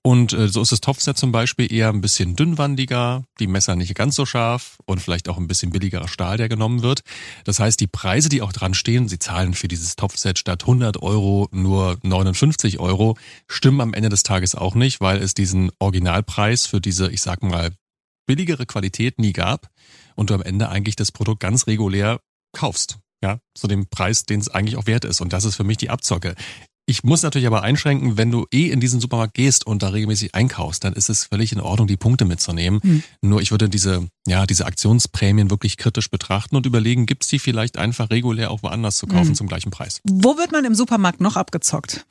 und 0.02 0.34
äh, 0.34 0.50
so 0.50 0.62
ist 0.62 0.74
das 0.74 0.81
Topfset 0.81 1.18
zum 1.18 1.31
Beispiel 1.31 1.72
eher 1.72 1.90
ein 1.90 2.02
bisschen 2.02 2.36
dünnwandiger, 2.36 3.24
die 3.40 3.48
Messer 3.48 3.75
nicht 3.78 3.96
ganz 3.96 4.16
so 4.16 4.25
scharf 4.25 4.80
und 4.86 5.02
vielleicht 5.02 5.30
auch 5.30 5.38
ein 5.38 5.48
bisschen 5.48 5.72
billigerer 5.72 6.10
Stahl, 6.10 6.36
der 6.38 6.50
genommen 6.50 6.81
wird. 6.81 7.04
Das 7.46 7.60
heißt, 7.60 7.80
die 7.80 7.88
Preise, 8.01 8.30
die 8.30 8.42
auch 8.42 8.51
dran 8.51 8.74
stehen, 8.74 9.07
sie 9.07 9.19
zahlen 9.19 9.53
für 9.53 9.68
dieses 9.68 9.95
Topfset 9.95 10.39
statt 10.39 10.63
100 10.63 11.03
Euro 11.03 11.48
nur 11.51 12.00
59 12.01 12.80
Euro, 12.80 13.15
stimmen 13.48 13.80
am 13.80 13.94
Ende 13.94 14.09
des 14.09 14.24
Tages 14.24 14.56
auch 14.56 14.74
nicht, 14.74 15.01
weil 15.01 15.21
es 15.21 15.35
diesen 15.35 15.69
Originalpreis 15.78 16.66
für 16.66 16.81
diese, 16.81 17.11
ich 17.11 17.21
sag 17.21 17.44
mal, 17.44 17.69
billigere 18.26 18.66
Qualität 18.66 19.19
nie 19.19 19.33
gab 19.33 19.69
und 20.16 20.31
du 20.31 20.33
am 20.33 20.42
Ende 20.42 20.69
eigentlich 20.69 20.95
das 20.95 21.11
Produkt 21.11 21.42
ganz 21.42 21.68
regulär 21.68 22.19
kaufst. 22.54 22.97
Ja, 23.23 23.37
zu 23.54 23.68
dem 23.68 23.85
Preis, 23.85 24.23
den 24.23 24.40
es 24.40 24.49
eigentlich 24.49 24.78
auch 24.78 24.87
wert 24.87 25.06
ist. 25.06 25.21
Und 25.21 25.31
das 25.31 25.45
ist 25.45 25.56
für 25.56 25.64
mich 25.64 25.78
die 25.78 25.92
Abzocke. 25.92 26.33
Ich 26.92 27.06
muss 27.06 27.24
natürlich 27.24 27.48
aber 27.48 27.64
einschränken, 27.64 28.18
wenn 28.18 28.31
du 28.31 28.48
eh 28.52 28.69
in 28.69 28.81
diesen 28.81 29.00
Supermarkt 29.00 29.33
gehst 29.33 29.66
und 29.66 29.81
da 29.81 29.88
regelmäßig 29.88 30.36
einkaufst, 30.36 30.83
dann 30.83 30.92
ist 30.92 31.10
es 31.10 31.24
völlig 31.24 31.54
in 31.54 31.62
Ordnung, 31.62 31.88
die 31.88 31.95
Punkte 31.95 32.26
mitzunehmen. 32.26 32.81
Nur 33.21 33.42
ich 33.42 33.52
würde 33.52 33.69
diese, 33.69 34.10
ja, 34.28 34.45
diese 34.45 34.66
Aktionsprämien 34.66 35.50
wirklich 35.50 35.78
kritisch 35.78 36.10
betrachten 36.12 36.57
und 36.57 36.66
überlegen, 36.66 37.06
gibt's 37.06 37.30
die 37.30 37.40
vielleicht 37.40 37.78
einfach 37.78 38.10
regulär 38.10 38.52
auch 38.52 38.62
woanders 38.62 38.98
zu 38.98 39.07
kaufen 39.07 39.36
zum 39.36 39.48
gleichen 39.48 39.71
Preis. 39.71 40.02
Wo 40.04 40.38
wird 40.38 40.52
man 40.52 40.66
im 40.66 40.76
Supermarkt 40.76 41.21
noch 41.21 41.38
abgezockt? 41.38 42.06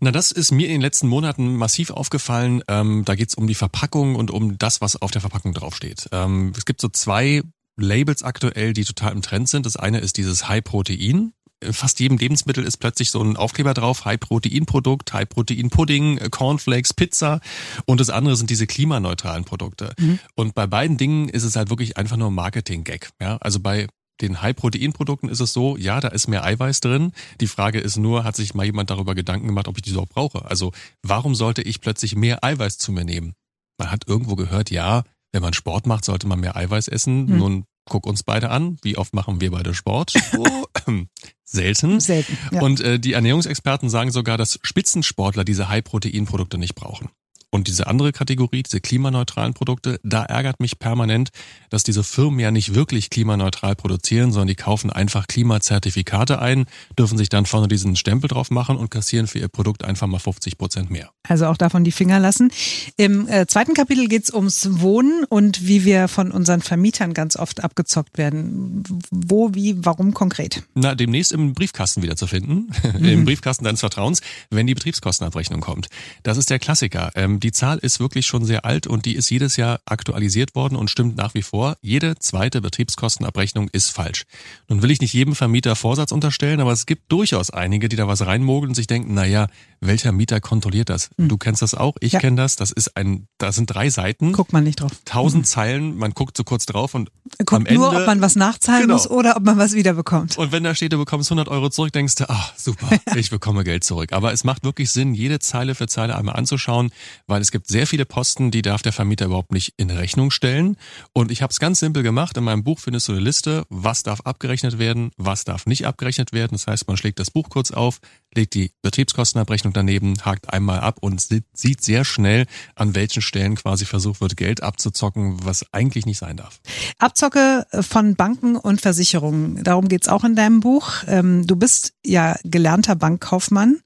Na, 0.00 0.10
das 0.12 0.32
ist 0.32 0.52
mir 0.52 0.66
in 0.66 0.72
den 0.72 0.80
letzten 0.82 1.08
Monaten 1.08 1.56
massiv 1.56 1.90
aufgefallen. 1.90 2.62
Ähm, 2.68 3.06
da 3.06 3.14
geht's 3.14 3.36
um 3.36 3.46
die 3.46 3.54
Verpackung 3.54 4.16
und 4.16 4.30
um 4.30 4.58
das, 4.58 4.82
was 4.82 5.00
auf 5.00 5.10
der 5.10 5.22
Verpackung 5.22 5.54
draufsteht. 5.54 6.10
Ähm, 6.12 6.52
es 6.54 6.66
gibt 6.66 6.82
so 6.82 6.90
zwei 6.90 7.40
Labels 7.78 8.22
aktuell, 8.22 8.74
die 8.74 8.84
total 8.84 9.12
im 9.12 9.22
Trend 9.22 9.48
sind. 9.48 9.64
Das 9.64 9.76
eine 9.76 10.00
ist 10.00 10.18
dieses 10.18 10.46
High 10.46 10.62
Protein. 10.62 11.32
In 11.62 11.74
Fast 11.74 12.00
jedem 12.00 12.16
Lebensmittel 12.16 12.64
ist 12.64 12.78
plötzlich 12.78 13.10
so 13.10 13.22
ein 13.22 13.36
Aufkleber 13.36 13.74
drauf, 13.74 14.06
High-Protein-Produkt, 14.06 15.12
High-Protein-Pudding, 15.12 16.18
äh, 16.18 16.28
Cornflakes, 16.30 16.94
Pizza 16.94 17.40
und 17.84 18.00
das 18.00 18.08
andere 18.08 18.36
sind 18.36 18.48
diese 18.48 18.66
klimaneutralen 18.66 19.44
Produkte. 19.44 19.94
Und 20.34 20.54
bei 20.54 20.66
beiden 20.66 20.96
Dingen 20.96 21.28
ist 21.28 21.44
es 21.44 21.56
halt 21.56 21.68
wirklich 21.68 21.98
einfach 21.98 22.16
nur 22.16 22.30
Marketing-Gag. 22.30 23.10
Ja? 23.20 23.36
Also 23.38 23.60
bei 23.60 23.88
den 24.22 24.40
High-Protein-Produkten 24.40 25.28
ist 25.28 25.40
es 25.40 25.52
so, 25.52 25.76
ja, 25.76 26.00
da 26.00 26.08
ist 26.08 26.28
mehr 26.28 26.44
Eiweiß 26.44 26.80
drin. 26.80 27.12
Die 27.40 27.46
Frage 27.46 27.80
ist 27.80 27.96
nur, 27.96 28.24
hat 28.24 28.36
sich 28.36 28.54
mal 28.54 28.64
jemand 28.64 28.90
darüber 28.90 29.14
Gedanken 29.14 29.46
gemacht, 29.46 29.68
ob 29.68 29.76
ich 29.76 29.82
die 29.82 29.90
überhaupt 29.90 30.12
brauche? 30.12 30.44
Also 30.44 30.72
warum 31.02 31.34
sollte 31.34 31.62
ich 31.62 31.80
plötzlich 31.80 32.16
mehr 32.16 32.44
Eiweiß 32.44 32.78
zu 32.78 32.92
mir 32.92 33.04
nehmen? 33.04 33.34
Man 33.78 33.90
hat 33.90 34.06
irgendwo 34.06 34.36
gehört, 34.36 34.70
ja, 34.70 35.04
wenn 35.32 35.42
man 35.42 35.54
Sport 35.54 35.86
macht, 35.86 36.04
sollte 36.04 36.26
man 36.26 36.40
mehr 36.40 36.56
Eiweiß 36.56 36.88
essen. 36.88 37.26
Nun 37.38 37.64
guck 37.84 38.06
uns 38.06 38.22
beide 38.22 38.50
an. 38.50 38.78
Wie 38.82 38.96
oft 38.96 39.14
machen 39.14 39.40
wir 39.40 39.50
beide 39.50 39.74
Sport? 39.74 40.14
Oh, 40.36 40.66
selten. 41.44 42.00
Selten, 42.00 42.38
ja. 42.52 42.62
Und 42.62 42.80
äh, 42.80 42.98
die 42.98 43.12
Ernährungsexperten 43.12 43.90
sagen 43.90 44.10
sogar, 44.10 44.38
dass 44.38 44.58
Spitzensportler 44.62 45.44
diese 45.44 45.68
High-Protein-Produkte 45.68 46.58
nicht 46.58 46.74
brauchen. 46.74 47.10
Und 47.50 47.66
diese 47.66 47.88
andere 47.88 48.12
Kategorie, 48.12 48.62
diese 48.62 48.80
klimaneutralen 48.80 49.54
Produkte, 49.54 49.98
da 50.04 50.24
ärgert 50.24 50.60
mich 50.60 50.78
permanent, 50.78 51.30
dass 51.68 51.82
diese 51.82 52.04
Firmen 52.04 52.38
ja 52.38 52.50
nicht 52.50 52.74
wirklich 52.74 53.10
klimaneutral 53.10 53.74
produzieren, 53.74 54.30
sondern 54.30 54.48
die 54.48 54.54
kaufen 54.54 54.90
einfach 54.90 55.26
Klimazertifikate 55.26 56.40
ein, 56.40 56.66
dürfen 56.96 57.18
sich 57.18 57.28
dann 57.28 57.46
vorne 57.46 57.66
diesen 57.66 57.96
Stempel 57.96 58.28
drauf 58.28 58.50
machen 58.50 58.76
und 58.76 58.90
kassieren 58.90 59.26
für 59.26 59.40
ihr 59.40 59.48
Produkt 59.48 59.84
einfach 59.84 60.06
mal 60.06 60.20
50 60.20 60.58
Prozent 60.58 60.90
mehr. 60.90 61.10
Also 61.28 61.46
auch 61.46 61.56
davon 61.56 61.82
die 61.82 61.92
Finger 61.92 62.20
lassen. 62.20 62.52
Im 62.96 63.28
äh, 63.28 63.46
zweiten 63.46 63.74
Kapitel 63.74 64.06
geht 64.06 64.24
es 64.24 64.32
ums 64.32 64.80
Wohnen 64.80 65.24
und 65.28 65.66
wie 65.66 65.84
wir 65.84 66.06
von 66.08 66.30
unseren 66.30 66.60
Vermietern 66.60 67.14
ganz 67.14 67.36
oft 67.36 67.64
abgezockt 67.64 68.16
werden. 68.16 68.84
Wo, 69.10 69.54
wie, 69.54 69.84
warum 69.84 70.14
konkret? 70.14 70.62
Na, 70.74 70.94
demnächst 70.94 71.32
im 71.32 71.54
Briefkasten 71.54 72.02
wieder 72.02 72.16
zu 72.16 72.26
finden, 72.28 72.70
mhm. 72.98 73.04
im 73.04 73.24
Briefkasten 73.24 73.64
deines 73.64 73.80
Vertrauens, 73.80 74.20
wenn 74.50 74.66
die 74.66 74.74
Betriebskostenabrechnung 74.74 75.60
kommt. 75.60 75.88
Das 76.22 76.36
ist 76.36 76.50
der 76.50 76.58
Klassiker. 76.58 77.10
Ähm, 77.16 77.39
die 77.40 77.52
Zahl 77.52 77.78
ist 77.78 78.00
wirklich 78.00 78.26
schon 78.26 78.44
sehr 78.44 78.64
alt 78.64 78.86
und 78.86 79.06
die 79.06 79.16
ist 79.16 79.30
jedes 79.30 79.56
Jahr 79.56 79.80
aktualisiert 79.84 80.54
worden 80.54 80.76
und 80.76 80.90
stimmt 80.90 81.16
nach 81.16 81.34
wie 81.34 81.42
vor. 81.42 81.76
Jede 81.82 82.16
zweite 82.18 82.60
Betriebskostenabrechnung 82.60 83.68
ist 83.72 83.90
falsch. 83.90 84.24
Nun 84.68 84.82
will 84.82 84.90
ich 84.90 85.00
nicht 85.00 85.12
jedem 85.12 85.34
Vermieter 85.34 85.76
Vorsatz 85.76 86.12
unterstellen, 86.12 86.60
aber 86.60 86.72
es 86.72 86.86
gibt 86.86 87.10
durchaus 87.10 87.50
einige, 87.50 87.88
die 87.88 87.96
da 87.96 88.06
was 88.06 88.26
reinmogeln 88.26 88.70
und 88.70 88.74
sich 88.74 88.86
denken, 88.86 89.14
na 89.14 89.26
ja, 89.26 89.48
welcher 89.80 90.12
Mieter 90.12 90.40
kontrolliert 90.40 90.90
das? 90.90 91.10
Mhm. 91.16 91.28
Du 91.28 91.38
kennst 91.38 91.62
das 91.62 91.74
auch, 91.74 91.96
ich 92.00 92.12
ja. 92.12 92.20
kenne 92.20 92.36
das. 92.36 92.56
Das 92.56 92.70
ist 92.70 92.96
ein, 92.96 93.26
da 93.38 93.52
sind 93.52 93.66
drei 93.66 93.90
Seiten. 93.90 94.32
Guckt 94.32 94.52
man 94.52 94.64
nicht 94.64 94.80
drauf. 94.80 94.92
Tausend 95.04 95.42
mhm. 95.42 95.46
Zeilen, 95.46 95.96
man 95.96 96.12
guckt 96.12 96.36
so 96.36 96.44
kurz 96.44 96.66
drauf 96.66 96.94
und 96.94 97.10
Guckt 97.38 97.52
am 97.52 97.66
Ende, 97.66 97.80
nur, 97.80 97.96
ob 97.96 98.06
man 98.06 98.20
was 98.20 98.36
nachzahlen 98.36 98.82
genau. 98.82 98.94
muss 98.94 99.08
oder 99.08 99.36
ob 99.36 99.44
man 99.44 99.56
was 99.56 99.72
wiederbekommt. 99.72 100.36
Und 100.36 100.52
wenn 100.52 100.64
da 100.64 100.74
steht, 100.74 100.92
du 100.92 100.98
bekommst 100.98 101.30
100 101.30 101.48
Euro 101.48 101.70
zurück, 101.70 101.92
denkst 101.92 102.16
du, 102.16 102.28
ah, 102.28 102.50
super, 102.56 102.88
ich 103.16 103.30
bekomme 103.30 103.64
Geld 103.64 103.84
zurück. 103.84 104.12
Aber 104.12 104.32
es 104.32 104.44
macht 104.44 104.64
wirklich 104.64 104.90
Sinn, 104.90 105.14
jede 105.14 105.38
Zeile 105.38 105.74
für 105.74 105.86
Zeile 105.86 106.16
einmal 106.16 106.36
anzuschauen, 106.36 106.90
weil 107.30 107.40
es 107.40 107.52
gibt 107.52 107.68
sehr 107.68 107.86
viele 107.86 108.04
Posten, 108.04 108.50
die 108.50 108.60
darf 108.60 108.82
der 108.82 108.92
Vermieter 108.92 109.26
überhaupt 109.26 109.52
nicht 109.52 109.72
in 109.76 109.88
Rechnung 109.88 110.30
stellen. 110.30 110.76
Und 111.12 111.30
ich 111.30 111.42
habe 111.42 111.52
es 111.52 111.60
ganz 111.60 111.80
simpel 111.80 112.02
gemacht. 112.02 112.36
In 112.36 112.44
meinem 112.44 112.64
Buch 112.64 112.80
findest 112.80 113.08
du 113.08 113.12
eine 113.12 113.20
Liste, 113.20 113.64
was 113.70 114.02
darf 114.02 114.20
abgerechnet 114.22 114.78
werden, 114.78 115.12
was 115.16 115.44
darf 115.44 115.64
nicht 115.64 115.86
abgerechnet 115.86 116.32
werden. 116.32 116.50
Das 116.52 116.66
heißt, 116.66 116.88
man 116.88 116.96
schlägt 116.96 117.20
das 117.20 117.30
Buch 117.30 117.48
kurz 117.48 117.70
auf, 117.70 118.00
legt 118.34 118.54
die 118.54 118.72
Betriebskostenabrechnung 118.82 119.72
daneben, 119.72 120.22
hakt 120.24 120.52
einmal 120.52 120.80
ab 120.80 120.98
und 121.00 121.20
sieht 121.20 121.84
sehr 121.84 122.04
schnell, 122.04 122.46
an 122.74 122.94
welchen 122.94 123.22
Stellen 123.22 123.54
quasi 123.54 123.84
versucht 123.84 124.20
wird, 124.20 124.36
Geld 124.36 124.62
abzuzocken, 124.62 125.38
was 125.44 125.64
eigentlich 125.72 126.06
nicht 126.06 126.18
sein 126.18 126.36
darf. 126.36 126.60
Abzocke 126.98 127.64
von 127.80 128.16
Banken 128.16 128.56
und 128.56 128.80
Versicherungen, 128.80 129.62
darum 129.62 129.88
geht's 129.88 130.08
auch 130.08 130.24
in 130.24 130.34
deinem 130.34 130.60
Buch. 130.60 131.04
Ähm, 131.06 131.46
du 131.46 131.54
bist 131.54 131.94
ja 132.04 132.36
gelernter 132.42 132.96
Bankkaufmann. 132.96 133.80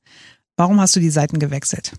Warum 0.57 0.81
hast 0.81 0.97
du 0.97 1.01
die 1.01 1.11
Seiten 1.11 1.39
gewechselt? 1.39 1.93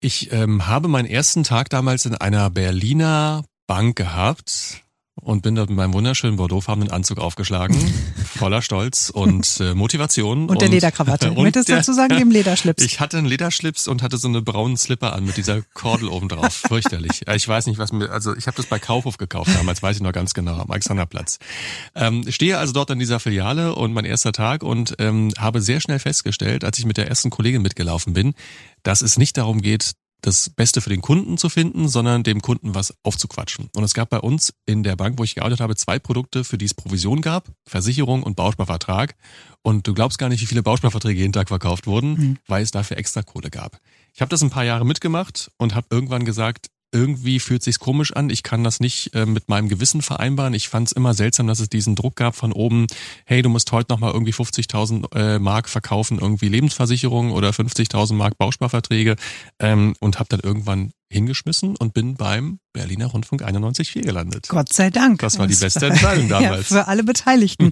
Ich 0.00 0.32
ähm, 0.32 0.66
habe 0.66 0.88
meinen 0.88 1.06
ersten 1.06 1.44
Tag 1.44 1.68
damals 1.68 2.06
in 2.06 2.14
einer 2.14 2.48
Berliner 2.48 3.44
Bank 3.66 3.96
gehabt 3.96 4.82
und 5.20 5.42
bin 5.42 5.54
dort 5.54 5.70
mit 5.70 5.76
meinem 5.76 5.92
wunderschönen 5.92 6.36
bordeauxfarbenen 6.36 6.90
Anzug 6.90 7.18
aufgeschlagen, 7.18 7.76
voller 8.24 8.62
Stolz 8.62 9.10
und 9.10 9.60
äh, 9.60 9.74
Motivation. 9.74 10.42
Und, 10.42 10.50
und 10.50 10.62
der 10.62 10.68
Lederkrawatte. 10.68 11.30
Und 11.40 11.42
Möchtest 11.44 11.68
du 11.68 11.74
dazu 11.74 11.92
sagen, 11.92 12.16
dem 12.18 12.30
Lederschlips? 12.30 12.82
Ich 12.82 13.00
hatte 13.00 13.18
einen 13.18 13.26
Lederschlips 13.26 13.88
und 13.88 14.02
hatte 14.02 14.16
so 14.16 14.28
eine 14.28 14.42
braunen 14.42 14.76
Slipper 14.76 15.12
an 15.12 15.24
mit 15.24 15.36
dieser 15.36 15.62
Kordel 15.74 16.08
oben 16.08 16.28
drauf. 16.28 16.54
Fürchterlich. 16.68 17.22
Ich 17.34 17.48
weiß 17.48 17.66
nicht, 17.66 17.78
was 17.78 17.92
mir, 17.92 18.10
also 18.10 18.34
ich 18.36 18.46
habe 18.46 18.56
das 18.56 18.66
bei 18.66 18.78
Kaufhof 18.78 19.16
gekauft 19.16 19.50
damals, 19.54 19.82
weiß 19.82 19.96
ich 19.96 20.02
noch 20.02 20.12
ganz 20.12 20.34
genau, 20.34 20.58
am 20.58 20.70
Alexanderplatz. 20.70 21.38
Ähm, 21.94 22.24
stehe 22.30 22.58
also 22.58 22.72
dort 22.72 22.90
in 22.90 22.98
dieser 22.98 23.20
Filiale 23.20 23.74
und 23.74 23.92
mein 23.92 24.04
erster 24.04 24.32
Tag 24.32 24.62
und 24.62 24.94
ähm, 24.98 25.32
habe 25.38 25.62
sehr 25.62 25.80
schnell 25.80 25.98
festgestellt, 25.98 26.64
als 26.64 26.78
ich 26.78 26.84
mit 26.84 26.96
der 26.96 27.08
ersten 27.08 27.30
Kollegin 27.30 27.62
mitgelaufen 27.62 28.12
bin, 28.12 28.34
dass 28.82 29.02
es 29.02 29.18
nicht 29.18 29.36
darum 29.36 29.60
geht, 29.60 29.92
das 30.22 30.50
Beste 30.50 30.80
für 30.80 30.90
den 30.90 31.00
Kunden 31.00 31.38
zu 31.38 31.48
finden, 31.48 31.88
sondern 31.88 32.22
dem 32.22 32.40
Kunden 32.42 32.74
was 32.74 32.94
aufzuquatschen. 33.02 33.68
Und 33.74 33.84
es 33.84 33.94
gab 33.94 34.10
bei 34.10 34.18
uns 34.18 34.52
in 34.66 34.82
der 34.82 34.96
Bank, 34.96 35.18
wo 35.18 35.24
ich 35.24 35.34
gearbeitet 35.34 35.60
habe, 35.60 35.76
zwei 35.76 35.98
Produkte, 35.98 36.44
für 36.44 36.58
die 36.58 36.64
es 36.64 36.74
Provision 36.74 37.20
gab, 37.20 37.48
Versicherung 37.66 38.22
und 38.22 38.36
Bausparvertrag. 38.36 39.14
Und 39.62 39.86
du 39.86 39.94
glaubst 39.94 40.18
gar 40.18 40.28
nicht, 40.28 40.40
wie 40.40 40.46
viele 40.46 40.62
Bausparverträge 40.62 41.20
jeden 41.20 41.32
Tag 41.32 41.48
verkauft 41.48 41.86
wurden, 41.86 42.12
mhm. 42.12 42.38
weil 42.46 42.62
es 42.62 42.70
dafür 42.70 42.96
extra 42.96 43.22
Kohle 43.22 43.50
gab. 43.50 43.78
Ich 44.14 44.20
habe 44.20 44.30
das 44.30 44.42
ein 44.42 44.50
paar 44.50 44.64
Jahre 44.64 44.86
mitgemacht 44.86 45.50
und 45.58 45.74
habe 45.74 45.86
irgendwann 45.90 46.24
gesagt, 46.24 46.68
irgendwie 46.92 47.40
fühlt 47.40 47.62
sich's 47.62 47.78
komisch 47.78 48.14
an. 48.14 48.30
Ich 48.30 48.42
kann 48.42 48.64
das 48.64 48.80
nicht 48.80 49.14
äh, 49.14 49.26
mit 49.26 49.48
meinem 49.48 49.68
Gewissen 49.68 50.02
vereinbaren. 50.02 50.54
Ich 50.54 50.68
fand 50.68 50.88
es 50.88 50.92
immer 50.92 51.14
seltsam, 51.14 51.46
dass 51.46 51.60
es 51.60 51.68
diesen 51.68 51.94
Druck 51.94 52.16
gab 52.16 52.34
von 52.34 52.52
oben. 52.52 52.86
Hey, 53.24 53.42
du 53.42 53.48
musst 53.48 53.70
heute 53.72 53.92
noch 53.92 54.00
mal 54.00 54.12
irgendwie 54.12 54.32
50.000 54.32 55.14
äh, 55.14 55.38
Mark 55.38 55.68
verkaufen, 55.68 56.18
irgendwie 56.20 56.48
Lebensversicherung 56.48 57.32
oder 57.32 57.50
50.000 57.50 58.14
Mark 58.14 58.38
Bausparverträge 58.38 59.16
ähm, 59.58 59.94
und 60.00 60.18
habe 60.18 60.28
dann 60.28 60.40
irgendwann 60.40 60.92
hingeschmissen 61.10 61.76
und 61.76 61.92
bin 61.92 62.14
beim 62.14 62.60
Berliner 62.72 63.06
Rundfunk 63.06 63.42
91.4 63.42 64.02
gelandet. 64.02 64.46
Gott 64.48 64.72
sei 64.72 64.90
Dank. 64.90 65.20
Das 65.20 65.38
war 65.38 65.48
die 65.48 65.56
beste 65.56 65.86
Entscheidung 65.86 66.28
damals. 66.28 66.70
Ja, 66.70 66.82
für 66.82 66.88
alle 66.88 67.02
Beteiligten. 67.02 67.64
Hm. 67.64 67.70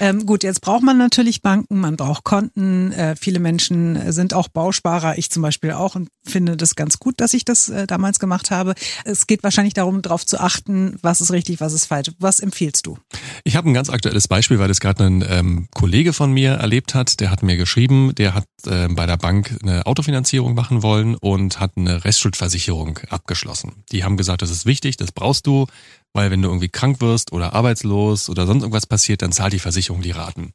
Ähm, 0.00 0.26
gut, 0.26 0.42
jetzt 0.42 0.60
braucht 0.60 0.82
man 0.82 0.98
natürlich 0.98 1.40
Banken, 1.40 1.78
man 1.78 1.96
braucht 1.96 2.24
Konten. 2.24 2.90
Äh, 2.92 3.14
viele 3.14 3.38
Menschen 3.38 4.10
sind 4.12 4.34
auch 4.34 4.48
Bausparer, 4.48 5.18
ich 5.18 5.30
zum 5.30 5.42
Beispiel 5.42 5.72
auch 5.72 5.94
und 5.94 6.08
finde 6.26 6.56
das 6.56 6.74
ganz 6.74 6.98
gut, 6.98 7.20
dass 7.20 7.32
ich 7.32 7.44
das 7.44 7.68
äh, 7.68 7.86
damals 7.86 8.18
gemacht 8.18 8.50
habe. 8.50 8.74
Es 9.04 9.28
geht 9.28 9.44
wahrscheinlich 9.44 9.74
darum, 9.74 10.02
darauf 10.02 10.26
zu 10.26 10.40
achten, 10.40 10.96
was 11.00 11.20
ist 11.20 11.30
richtig, 11.30 11.60
was 11.60 11.72
ist 11.72 11.86
falsch. 11.86 12.10
Was 12.18 12.40
empfiehlst 12.40 12.86
du? 12.86 12.98
Ich 13.44 13.54
habe 13.54 13.70
ein 13.70 13.74
ganz 13.74 13.88
aktuelles 13.88 14.26
Beispiel, 14.26 14.58
weil 14.58 14.68
das 14.68 14.80
gerade 14.80 15.04
ein 15.04 15.24
ähm, 15.28 15.68
Kollege 15.74 16.12
von 16.12 16.32
mir 16.32 16.54
erlebt 16.54 16.94
hat. 16.94 17.20
Der 17.20 17.30
hat 17.30 17.44
mir 17.44 17.56
geschrieben, 17.56 18.14
der 18.16 18.34
hat 18.34 18.46
äh, 18.66 18.88
bei 18.88 19.06
der 19.06 19.16
Bank 19.16 19.56
eine 19.62 19.86
Autofinanzierung 19.86 20.54
machen 20.54 20.82
wollen 20.82 21.14
und 21.14 21.60
hat 21.60 21.76
eine 21.76 22.04
Restschuldversicherung 22.04 22.79
abgeschlossen. 23.08 23.84
Die 23.92 24.04
haben 24.04 24.16
gesagt, 24.16 24.42
das 24.42 24.50
ist 24.50 24.66
wichtig, 24.66 24.96
das 24.96 25.12
brauchst 25.12 25.46
du, 25.46 25.66
weil 26.12 26.30
wenn 26.30 26.42
du 26.42 26.48
irgendwie 26.48 26.68
krank 26.68 27.00
wirst 27.00 27.32
oder 27.32 27.54
arbeitslos 27.54 28.28
oder 28.28 28.46
sonst 28.46 28.62
irgendwas 28.62 28.86
passiert, 28.86 29.22
dann 29.22 29.32
zahlt 29.32 29.52
die 29.52 29.58
Versicherung 29.58 30.02
die 30.02 30.10
Raten. 30.10 30.52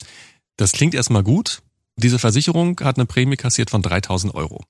Das 0.58 0.72
klingt 0.72 0.94
erstmal 0.94 1.24
gut. 1.24 1.62
Diese 1.98 2.20
Versicherung 2.20 2.80
hat 2.82 2.98
eine 2.98 3.06
Prämie 3.06 3.38
kassiert 3.38 3.70
von 3.70 3.82
3000 3.82 4.36
Euro. 4.36 4.64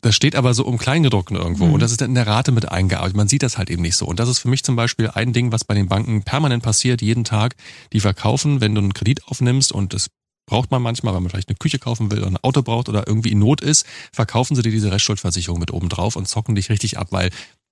Das 0.00 0.14
steht 0.14 0.36
aber 0.36 0.52
so 0.52 0.66
um 0.66 0.76
Kleingedruckten 0.76 1.34
irgendwo 1.34 1.64
mhm. 1.64 1.74
und 1.74 1.80
das 1.80 1.90
ist 1.90 2.02
dann 2.02 2.10
in 2.10 2.14
der 2.14 2.26
Rate 2.26 2.52
mit 2.52 2.70
eingearbeitet. 2.70 3.16
Man 3.16 3.28
sieht 3.28 3.42
das 3.42 3.56
halt 3.56 3.70
eben 3.70 3.80
nicht 3.80 3.96
so. 3.96 4.04
Und 4.04 4.20
das 4.20 4.28
ist 4.28 4.38
für 4.38 4.48
mich 4.48 4.62
zum 4.62 4.76
Beispiel 4.76 5.08
ein 5.08 5.32
Ding, 5.32 5.50
was 5.50 5.64
bei 5.64 5.72
den 5.72 5.88
Banken 5.88 6.22
permanent 6.22 6.62
passiert, 6.62 7.00
jeden 7.00 7.24
Tag. 7.24 7.56
Die 7.94 8.00
verkaufen, 8.00 8.60
wenn 8.60 8.74
du 8.74 8.82
einen 8.82 8.92
Kredit 8.92 9.26
aufnimmst 9.28 9.72
und 9.72 9.94
das 9.94 10.08
braucht 10.46 10.70
man 10.70 10.82
manchmal, 10.82 11.14
weil 11.14 11.20
man 11.20 11.30
vielleicht 11.30 11.48
eine 11.48 11.56
Küche 11.56 11.78
kaufen 11.78 12.10
will 12.10 12.18
oder 12.18 12.28
ein 12.28 12.36
Auto 12.38 12.62
braucht 12.62 12.88
oder 12.88 13.06
irgendwie 13.06 13.32
in 13.32 13.38
Not 13.38 13.60
ist, 13.60 13.86
verkaufen 14.12 14.54
sie 14.54 14.62
dir 14.62 14.70
diese 14.70 14.92
Restschuldversicherung 14.92 15.58
mit 15.58 15.72
oben 15.72 15.88
drauf 15.88 16.16
und 16.16 16.28
zocken 16.28 16.54
dich 16.54 16.70
richtig 16.70 16.98
ab, 16.98 17.08
weil 17.10 17.30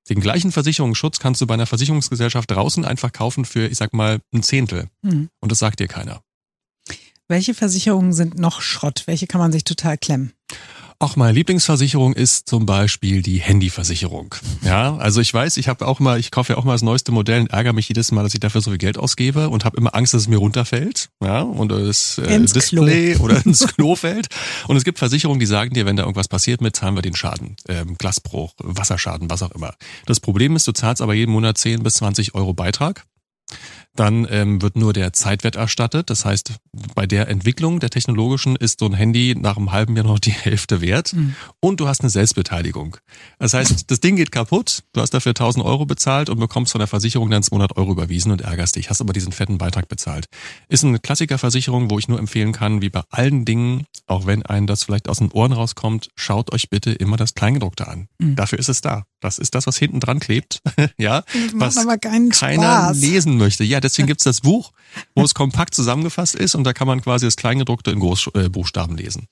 den 0.09 0.21
gleichen 0.21 0.51
Versicherungsschutz 0.51 1.19
kannst 1.21 1.41
du 1.41 1.47
bei 1.47 1.55
einer 1.55 1.67
Versicherungsgesellschaft 1.67 2.51
draußen 2.51 2.85
einfach 2.85 3.13
kaufen 3.13 3.45
für, 3.45 3.67
ich 3.67 3.79
sag 3.79 3.93
mal, 3.93 4.21
ein 4.35 4.43
Zehntel. 4.43 4.89
Mhm. 5.03 5.29
Und 5.41 5.53
das 5.53 5.59
sagt 5.59 5.81
dir 5.81 5.89
keiner. 5.89 6.23
Welche 7.29 7.55
Versicherungen 7.55 8.13
sind 8.13 8.39
noch 8.39 8.61
Schrott? 8.61 9.05
Welche 9.07 9.27
kann 9.27 9.41
man 9.41 9.53
sich 9.53 9.65
total 9.65 9.97
klemmen? 9.97 10.33
Auch 11.03 11.17
meine 11.17 11.33
Lieblingsversicherung 11.33 12.13
ist 12.13 12.49
zum 12.49 12.65
Beispiel 12.65 13.23
die 13.23 13.41
Handyversicherung. 13.41 14.37
Ja, 14.63 14.97
also 14.99 15.21
ich 15.21 15.35
weiß, 15.35 15.57
ich 15.57 15.67
habe 15.67 15.85
auch 15.89 15.99
mal, 15.99 16.21
ich 16.21 16.31
kaufe 16.31 16.53
ja 16.53 16.59
auch 16.61 16.63
mal 16.63 16.75
das 16.75 16.83
neueste 16.83 17.11
Modell 17.11 17.41
und 17.41 17.51
ärgere 17.51 17.73
mich 17.73 17.89
jedes 17.89 18.13
Mal, 18.13 18.23
dass 18.23 18.35
ich 18.35 18.39
dafür 18.39 18.61
so 18.61 18.71
viel 18.71 18.79
Geld 18.79 18.97
ausgebe 18.97 19.49
und 19.49 19.65
habe 19.65 19.77
immer 19.79 19.97
Angst, 19.97 20.15
dass 20.15 20.23
es 20.23 20.29
mir 20.29 20.37
runterfällt, 20.37 21.09
ja, 21.21 21.41
und 21.43 21.73
das 21.73 22.19
äh, 22.19 22.39
Display 22.39 23.15
Klo. 23.15 23.25
oder 23.25 23.45
ins 23.45 23.67
Klo 23.67 23.97
fällt. 23.97 24.29
Und 24.69 24.77
es 24.77 24.85
gibt 24.85 25.01
Versicherungen, 25.01 25.41
die 25.41 25.47
sagen 25.47 25.75
dir, 25.75 25.87
wenn 25.87 25.97
da 25.97 26.05
irgendwas 26.05 26.29
passiert 26.29 26.61
mit, 26.61 26.77
zahlen 26.77 26.95
wir 26.95 27.03
den 27.03 27.17
Schaden, 27.17 27.57
ähm, 27.67 27.99
Glasbruch, 27.99 28.55
Wasserschaden, 28.59 29.29
was 29.29 29.43
auch 29.43 29.51
immer. 29.51 29.75
Das 30.07 30.21
Problem 30.21 30.55
ist, 30.55 30.69
du 30.69 30.73
zahlst 30.73 31.03
aber 31.03 31.15
jeden 31.15 31.33
Monat 31.33 31.59
10 31.59 31.83
bis 31.83 31.95
20 31.95 32.37
Euro 32.37 32.55
Beitrag 32.55 33.05
dann 33.95 34.27
ähm, 34.31 34.63
wird 34.63 34.77
nur 34.77 34.93
der 34.93 35.13
Zeitwert 35.13 35.57
erstattet. 35.57 36.09
Das 36.09 36.25
heißt, 36.25 36.55
bei 36.95 37.07
der 37.07 37.29
Entwicklung 37.29 37.79
der 37.79 37.91
technologischen 37.91 38.57
ist 38.57 38.81
so 38.81 38.87
ein 38.87 38.95
Handy 38.95 39.35
nach 39.39 39.57
einem 39.57 39.73
halben 39.73 39.97
Jahr 39.97 40.07
noch 40.07 40.19
die 40.19 40.31
Hälfte 40.33 40.81
wert. 40.81 41.13
Mhm. 41.13 41.35
Und 41.61 41.81
du 41.81 41.89
hast 41.89 42.01
eine 42.01 42.11
Selbstbeteiligung. 42.11 42.97
Das 43.39 43.55
heißt, 43.55 43.91
das 43.91 44.01
Ding 44.01 44.17
geht 44.17 44.33
kaputt, 44.33 44.83
du 44.93 45.01
hast 45.01 45.11
dafür 45.11 45.31
1000 45.31 45.65
Euro 45.65 45.85
bezahlt 45.85 46.31
und 46.31 46.39
bekommst 46.39 46.73
von 46.73 46.79
der 46.79 46.89
Versicherung 46.89 47.31
dann 47.31 47.43
200 47.43 47.77
Euro 47.77 47.93
überwiesen 47.93 48.33
und 48.33 48.41
ärgerst 48.41 48.77
dich, 48.77 48.89
hast 48.89 49.01
aber 49.01 49.13
diesen 49.13 49.33
fetten 49.33 49.59
Beitrag 49.59 49.89
bezahlt. 49.89 50.27
Ist 50.69 50.85
eine 50.85 50.99
Klassikerversicherung, 50.99 51.91
wo 51.91 51.99
ich 51.99 52.09
nur 52.09 52.19
empfehlen 52.19 52.53
kann, 52.53 52.81
wie 52.81 52.91
bei 52.91 53.03
allen 53.11 53.45
Dingen, 53.45 53.85
auch 54.07 54.27
wenn 54.27 54.43
einem 54.45 54.67
das 54.67 54.85
vielleicht 54.85 55.09
aus 55.09 55.19
den 55.19 55.31
Ohren 55.33 55.53
rauskommt, 55.53 56.09
schaut 56.17 56.53
euch 56.53 56.71
bitte 56.71 56.93
immer 56.93 57.17
das 57.17 57.35
Kleingedruckte 57.35 57.89
an. 57.89 58.09
Mhm. 58.19 58.37
Dafür 58.37 58.59
ist 58.59 58.69
es 58.69 58.81
da. 58.81 59.05
Das 59.23 59.39
ist 59.39 59.55
das, 59.55 59.67
was 59.67 59.79
hinten 59.79 60.01
dran 60.01 60.21
klebt, 60.21 60.61
ja, 60.99 61.23
was 61.55 61.77
keiner 62.01 62.33
Spaß. 62.33 63.01
lesen 63.01 63.39
möchte. 63.39 63.65
Ja, 63.65 63.81
deswegen 63.81 64.07
gibt's 64.09 64.25
das 64.25 64.41
Buch, 64.41 64.73
wo 65.15 65.23
es 65.23 65.35
kompakt 65.35 65.75
zusammengefasst 65.75 66.35
ist 66.35 66.55
und 66.55 66.65
da 66.65 66.73
kann 66.73 66.87
man 66.87 67.01
quasi 67.01 67.27
das 67.27 67.37
Kleingedruckte 67.37 67.91
in 67.91 68.01
Großbuchstaben 68.01 68.99
äh, 68.99 69.03
lesen. 69.03 69.29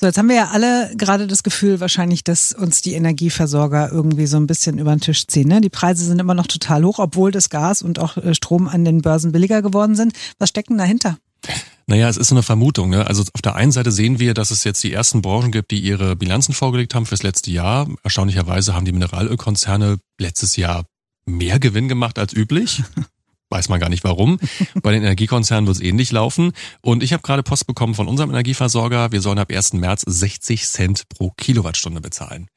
So, 0.00 0.06
jetzt 0.06 0.18
haben 0.18 0.28
wir 0.28 0.36
ja 0.36 0.48
alle 0.48 0.92
gerade 0.96 1.26
das 1.26 1.42
Gefühl 1.42 1.80
wahrscheinlich, 1.80 2.24
dass 2.24 2.52
uns 2.52 2.82
die 2.82 2.94
Energieversorger 2.94 3.90
irgendwie 3.92 4.26
so 4.26 4.36
ein 4.36 4.46
bisschen 4.46 4.78
über 4.78 4.94
den 4.94 5.00
Tisch 5.00 5.26
ziehen. 5.26 5.48
Ne? 5.48 5.60
Die 5.60 5.70
Preise 5.70 6.04
sind 6.04 6.18
immer 6.18 6.34
noch 6.34 6.46
total 6.46 6.84
hoch, 6.84 6.98
obwohl 6.98 7.30
das 7.30 7.48
Gas 7.48 7.82
und 7.82 7.98
auch 7.98 8.16
äh, 8.16 8.34
Strom 8.34 8.68
an 8.68 8.84
den 8.84 9.02
Börsen 9.02 9.32
billiger 9.32 9.62
geworden 9.62 9.94
sind. 9.94 10.12
Was 10.38 10.48
steckt 10.48 10.70
denn 10.70 10.78
dahinter? 10.78 11.18
Naja, 11.88 12.06
es 12.10 12.18
ist 12.18 12.28
so 12.28 12.34
eine 12.34 12.42
Vermutung. 12.42 12.90
Ne? 12.90 13.06
Also 13.06 13.24
auf 13.32 13.40
der 13.40 13.54
einen 13.54 13.72
Seite 13.72 13.90
sehen 13.90 14.18
wir, 14.18 14.34
dass 14.34 14.50
es 14.50 14.62
jetzt 14.62 14.84
die 14.84 14.92
ersten 14.92 15.22
Branchen 15.22 15.50
gibt, 15.50 15.70
die 15.70 15.80
ihre 15.80 16.16
Bilanzen 16.16 16.52
vorgelegt 16.52 16.94
haben 16.94 17.06
fürs 17.06 17.22
letzte 17.22 17.50
Jahr. 17.50 17.88
Erstaunlicherweise 18.02 18.74
haben 18.74 18.84
die 18.84 18.92
Mineralölkonzerne 18.92 19.96
letztes 20.20 20.56
Jahr 20.56 20.84
mehr 21.24 21.58
Gewinn 21.58 21.88
gemacht 21.88 22.18
als 22.18 22.34
üblich. 22.34 22.82
Weiß 23.50 23.70
man 23.70 23.80
gar 23.80 23.88
nicht 23.88 24.04
warum. 24.04 24.38
Bei 24.82 24.92
den 24.92 25.02
Energiekonzernen 25.02 25.66
wird 25.66 25.78
es 25.78 25.82
ähnlich 25.82 26.12
laufen. 26.12 26.52
Und 26.82 27.02
ich 27.02 27.14
habe 27.14 27.22
gerade 27.22 27.42
Post 27.42 27.66
bekommen 27.66 27.94
von 27.94 28.06
unserem 28.06 28.28
Energieversorger. 28.28 29.10
Wir 29.10 29.22
sollen 29.22 29.38
ab 29.38 29.50
1. 29.50 29.72
März 29.72 30.02
60 30.06 30.66
Cent 30.66 31.08
pro 31.08 31.30
Kilowattstunde 31.38 32.02
bezahlen. 32.02 32.48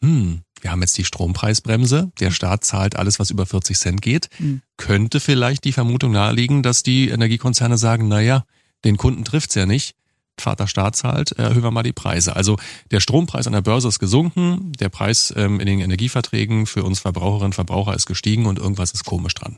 Hm, 0.00 0.42
wir 0.60 0.70
haben 0.70 0.82
jetzt 0.82 0.96
die 0.96 1.04
Strompreisbremse. 1.04 2.12
Der 2.20 2.30
Staat 2.30 2.62
zahlt 2.62 2.94
alles, 2.94 3.18
was 3.18 3.30
über 3.30 3.46
40 3.46 3.76
Cent 3.76 4.00
geht. 4.00 4.28
Mhm. 4.38 4.62
Könnte 4.76 5.18
vielleicht 5.18 5.64
die 5.64 5.72
Vermutung 5.72 6.12
naheliegen, 6.12 6.62
dass 6.62 6.84
die 6.84 7.08
Energiekonzerne 7.08 7.78
sagen, 7.78 8.06
naja, 8.06 8.44
den 8.86 8.96
Kunden 8.96 9.24
trifft's 9.24 9.54
ja 9.54 9.66
nicht. 9.66 9.94
Vater 10.38 10.66
Staat 10.66 10.96
zahlt, 10.96 11.32
erhöhen 11.32 11.62
wir 11.62 11.70
mal 11.70 11.82
die 11.82 11.92
Preise. 11.92 12.36
Also 12.36 12.58
der 12.90 13.00
Strompreis 13.00 13.46
an 13.46 13.54
der 13.54 13.62
Börse 13.62 13.88
ist 13.88 13.98
gesunken, 13.98 14.72
der 14.72 14.90
Preis 14.90 15.32
ähm, 15.36 15.60
in 15.60 15.66
den 15.66 15.80
Energieverträgen 15.80 16.66
für 16.66 16.84
uns 16.84 17.00
Verbraucherinnen 17.00 17.46
und 17.46 17.54
Verbraucher 17.54 17.94
ist 17.94 18.06
gestiegen 18.06 18.46
und 18.46 18.58
irgendwas 18.58 18.92
ist 18.92 19.04
komisch 19.04 19.34
dran. 19.34 19.56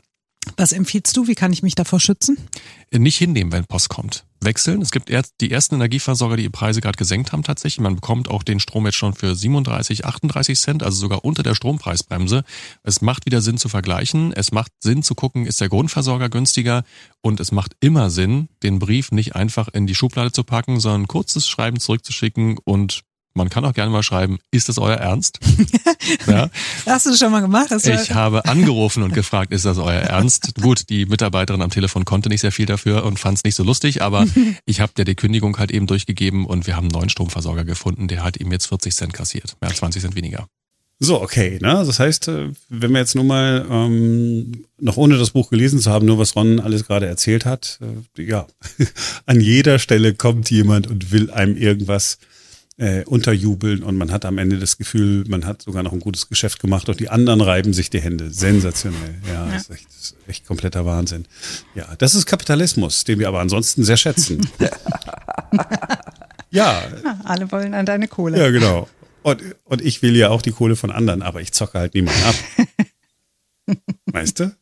Was 0.57 0.71
empfiehlst 0.71 1.15
du? 1.15 1.27
Wie 1.27 1.35
kann 1.35 1.53
ich 1.53 1.63
mich 1.63 1.75
davor 1.75 1.99
schützen? 1.99 2.37
Nicht 2.91 3.17
hinnehmen, 3.17 3.51
wenn 3.51 3.65
Post 3.65 3.89
kommt. 3.89 4.25
Wechseln. 4.41 4.81
Es 4.81 4.91
gibt 4.91 5.09
die 5.41 5.51
ersten 5.51 5.75
Energieversorger, 5.75 6.37
die 6.37 6.43
ihre 6.43 6.51
Preise 6.51 6.79
gerade 6.79 6.97
gesenkt 6.97 7.33
haben 7.33 7.43
tatsächlich. 7.43 7.81
Man 7.81 7.95
bekommt 7.95 8.29
auch 8.29 8.43
den 8.43 8.59
Strom 8.59 8.85
jetzt 8.85 8.95
schon 8.95 9.13
für 9.13 9.35
37, 9.35 10.05
38 10.05 10.57
Cent, 10.57 10.83
also 10.83 10.97
sogar 10.97 11.25
unter 11.25 11.43
der 11.43 11.55
Strompreisbremse. 11.55 12.43
Es 12.83 13.01
macht 13.01 13.25
wieder 13.25 13.41
Sinn 13.41 13.57
zu 13.57 13.67
vergleichen. 13.67 14.31
Es 14.31 14.51
macht 14.51 14.71
Sinn 14.79 15.03
zu 15.03 15.13
gucken, 15.13 15.45
ist 15.45 15.59
der 15.59 15.69
Grundversorger 15.69 16.29
günstiger? 16.29 16.83
Und 17.21 17.41
es 17.41 17.51
macht 17.51 17.73
immer 17.81 18.09
Sinn, 18.09 18.47
den 18.63 18.79
Brief 18.79 19.11
nicht 19.11 19.35
einfach 19.35 19.67
in 19.67 19.87
die 19.87 19.95
Schublade 19.95 20.31
zu 20.31 20.45
packen, 20.45 20.79
sondern 20.79 21.07
kurzes 21.07 21.47
Schreiben 21.47 21.79
zurückzuschicken 21.79 22.57
und 22.63 23.01
man 23.33 23.49
kann 23.49 23.65
auch 23.65 23.73
gerne 23.73 23.91
mal 23.91 24.03
schreiben, 24.03 24.39
ist 24.51 24.69
das 24.69 24.77
euer 24.77 24.97
Ernst? 24.97 25.39
ja. 26.27 26.49
Hast 26.85 27.05
du 27.05 27.11
das 27.11 27.19
schon 27.19 27.31
mal 27.31 27.41
gemacht? 27.41 27.71
ich 27.71 28.11
habe 28.13 28.45
angerufen 28.45 29.03
und 29.03 29.13
gefragt, 29.13 29.51
ist 29.51 29.65
das 29.65 29.77
euer 29.77 30.01
Ernst? 30.01 30.55
Gut, 30.61 30.89
die 30.89 31.05
Mitarbeiterin 31.05 31.61
am 31.61 31.69
Telefon 31.69 32.05
konnte 32.05 32.29
nicht 32.29 32.41
sehr 32.41 32.51
viel 32.51 32.65
dafür 32.65 33.05
und 33.05 33.19
fand 33.19 33.37
es 33.37 33.43
nicht 33.43 33.55
so 33.55 33.63
lustig, 33.63 34.01
aber 34.01 34.25
ich 34.65 34.81
habe 34.81 34.93
der 34.95 35.05
die 35.05 35.15
Kündigung 35.15 35.57
halt 35.57 35.71
eben 35.71 35.87
durchgegeben 35.87 36.45
und 36.45 36.67
wir 36.67 36.75
haben 36.75 36.85
einen 36.85 36.93
neuen 36.93 37.09
Stromversorger 37.09 37.65
gefunden, 37.65 38.07
der 38.07 38.23
halt 38.23 38.37
eben 38.37 38.51
jetzt 38.51 38.67
40 38.67 38.95
Cent 38.95 39.13
kassiert. 39.13 39.55
Mehr 39.61 39.69
als 39.69 39.79
20 39.79 40.01
Cent 40.01 40.15
weniger. 40.15 40.47
So, 41.01 41.21
okay. 41.21 41.59
Ne? 41.61 41.83
Das 41.85 41.99
heißt, 41.99 42.27
äh, 42.27 42.49
wenn 42.67 42.91
wir 42.91 42.99
jetzt 42.99 43.15
nur 43.15 43.23
mal, 43.23 43.65
ähm, 43.69 44.65
noch 44.79 44.97
ohne 44.97 45.17
das 45.17 45.31
Buch 45.31 45.49
gelesen 45.49 45.79
zu 45.79 45.89
haben, 45.89 46.05
nur 46.05 46.17
was 46.17 46.35
Ron 46.35 46.59
alles 46.59 46.85
gerade 46.85 47.07
erzählt 47.07 47.45
hat, 47.45 47.79
äh, 48.17 48.21
ja, 48.21 48.47
an 49.25 49.39
jeder 49.39 49.79
Stelle 49.79 50.13
kommt 50.13 50.51
jemand 50.51 50.87
und 50.87 51.11
will 51.11 51.31
einem 51.31 51.55
irgendwas 51.55 52.17
äh, 52.79 53.03
unterjubeln 53.03 53.83
und 53.83 53.97
man 53.97 54.09
hat 54.11 54.23
am 54.23 54.37
Ende 54.37 54.57
das 54.57 54.77
Gefühl, 54.77 55.25
man 55.27 55.45
hat 55.45 55.61
sogar 55.61 55.83
noch 55.83 55.91
ein 55.91 55.99
gutes 55.99 56.29
Geschäft 56.29 56.59
gemacht 56.59 56.87
und 56.87 56.99
die 56.99 57.09
anderen 57.09 57.41
reiben 57.41 57.73
sich 57.73 57.89
die 57.89 57.99
Hände. 57.99 58.31
Sensationell. 58.31 59.15
Ja, 59.27 59.45
ja. 59.45 59.51
Das, 59.51 59.63
ist 59.63 59.71
echt, 59.71 59.87
ist 59.89 60.15
echt 60.27 60.47
kompletter 60.47 60.85
Wahnsinn. 60.85 61.25
Ja, 61.75 61.93
das 61.97 62.15
ist 62.15 62.25
Kapitalismus, 62.25 63.03
den 63.03 63.19
wir 63.19 63.27
aber 63.27 63.41
ansonsten 63.41 63.83
sehr 63.83 63.97
schätzen. 63.97 64.49
ja. 66.51 66.81
Alle 67.25 67.51
wollen 67.51 67.73
an 67.73 67.85
deine 67.85 68.07
Kohle. 68.07 68.39
Ja, 68.39 68.49
genau. 68.49 68.87
Und, 69.23 69.43
und 69.65 69.81
ich 69.81 70.01
will 70.01 70.15
ja 70.15 70.29
auch 70.29 70.41
die 70.41 70.51
Kohle 70.51 70.77
von 70.77 70.89
anderen, 70.89 71.21
aber 71.21 71.41
ich 71.41 71.51
zocke 71.51 71.79
halt 71.79 71.93
niemanden 71.93 72.23
ab. 72.23 72.35
weißt 74.05 74.39
du? 74.39 74.55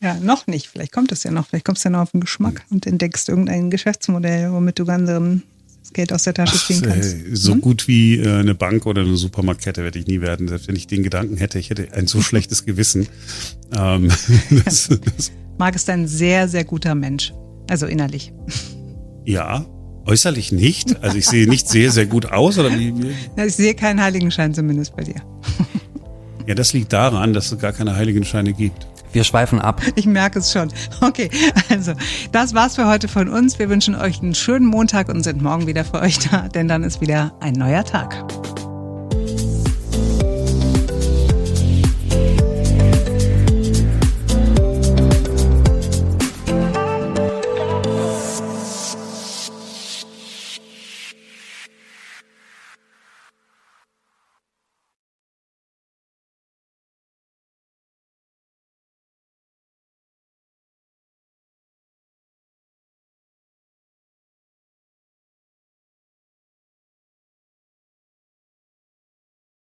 Ja, 0.00 0.14
noch 0.14 0.46
nicht. 0.46 0.68
Vielleicht 0.68 0.92
kommt 0.92 1.10
es 1.10 1.24
ja 1.24 1.32
noch. 1.32 1.48
Vielleicht 1.48 1.64
kommst 1.64 1.84
du 1.84 1.88
ja 1.88 1.90
noch 1.90 2.02
auf 2.02 2.12
den 2.12 2.20
Geschmack 2.20 2.60
hm. 2.60 2.76
und 2.76 2.86
entdeckst 2.86 3.28
irgendein 3.28 3.70
Geschäftsmodell, 3.70 4.52
womit 4.52 4.78
du 4.78 4.84
anderen 4.84 5.42
Geld 5.92 6.12
aus 6.12 6.24
der 6.24 6.34
Tasche 6.34 6.56
ziehen 6.56 6.82
kannst. 6.82 7.16
Ach, 7.18 7.30
so 7.32 7.52
hm? 7.54 7.60
gut 7.60 7.88
wie 7.88 8.18
äh, 8.18 8.38
eine 8.38 8.54
Bank 8.54 8.86
oder 8.86 9.02
eine 9.02 9.16
Supermarktkette 9.16 9.82
werde 9.82 9.98
ich 9.98 10.06
nie 10.06 10.20
werden. 10.20 10.48
Selbst 10.48 10.68
wenn 10.68 10.76
ich 10.76 10.86
den 10.86 11.02
Gedanken 11.02 11.36
hätte, 11.36 11.58
ich 11.58 11.70
hätte 11.70 11.92
ein 11.92 12.06
so 12.06 12.22
schlechtes 12.22 12.64
Gewissen. 12.64 13.08
Ähm, 13.76 14.10
das, 14.64 14.88
das 14.88 15.32
Marc 15.58 15.76
ist 15.76 15.88
ein 15.90 16.06
sehr, 16.06 16.48
sehr 16.48 16.64
guter 16.64 16.94
Mensch. 16.94 17.32
Also 17.68 17.86
innerlich. 17.86 18.32
Ja, 19.24 19.66
Äußerlich 20.04 20.50
nicht? 20.50 21.02
Also 21.02 21.16
ich 21.16 21.26
sehe 21.26 21.48
nicht 21.48 21.68
sehr, 21.68 21.92
sehr 21.92 22.06
gut 22.06 22.26
aus 22.26 22.58
oder 22.58 22.76
wie? 22.76 22.92
Ich 23.46 23.54
sehe 23.54 23.74
keinen 23.74 24.00
Heiligenschein 24.00 24.52
zumindest 24.52 24.96
bei 24.96 25.04
dir. 25.04 25.22
Ja, 26.46 26.54
das 26.56 26.72
liegt 26.72 26.92
daran, 26.92 27.32
dass 27.32 27.52
es 27.52 27.58
gar 27.58 27.72
keine 27.72 27.94
Heiligenscheine 27.94 28.52
gibt. 28.52 28.88
Wir 29.12 29.24
schweifen 29.24 29.60
ab. 29.60 29.80
Ich 29.94 30.06
merke 30.06 30.38
es 30.38 30.50
schon. 30.50 30.68
Okay, 31.00 31.30
also 31.68 31.92
das 32.32 32.54
war's 32.54 32.76
für 32.76 32.88
heute 32.88 33.08
von 33.08 33.28
uns. 33.28 33.58
Wir 33.58 33.68
wünschen 33.68 33.94
euch 33.94 34.20
einen 34.20 34.34
schönen 34.34 34.66
Montag 34.66 35.08
und 35.08 35.22
sind 35.22 35.42
morgen 35.42 35.66
wieder 35.66 35.84
für 35.84 36.00
euch 36.00 36.18
da, 36.18 36.48
denn 36.48 36.66
dann 36.66 36.82
ist 36.82 37.00
wieder 37.00 37.32
ein 37.40 37.52
neuer 37.52 37.84
Tag. 37.84 38.41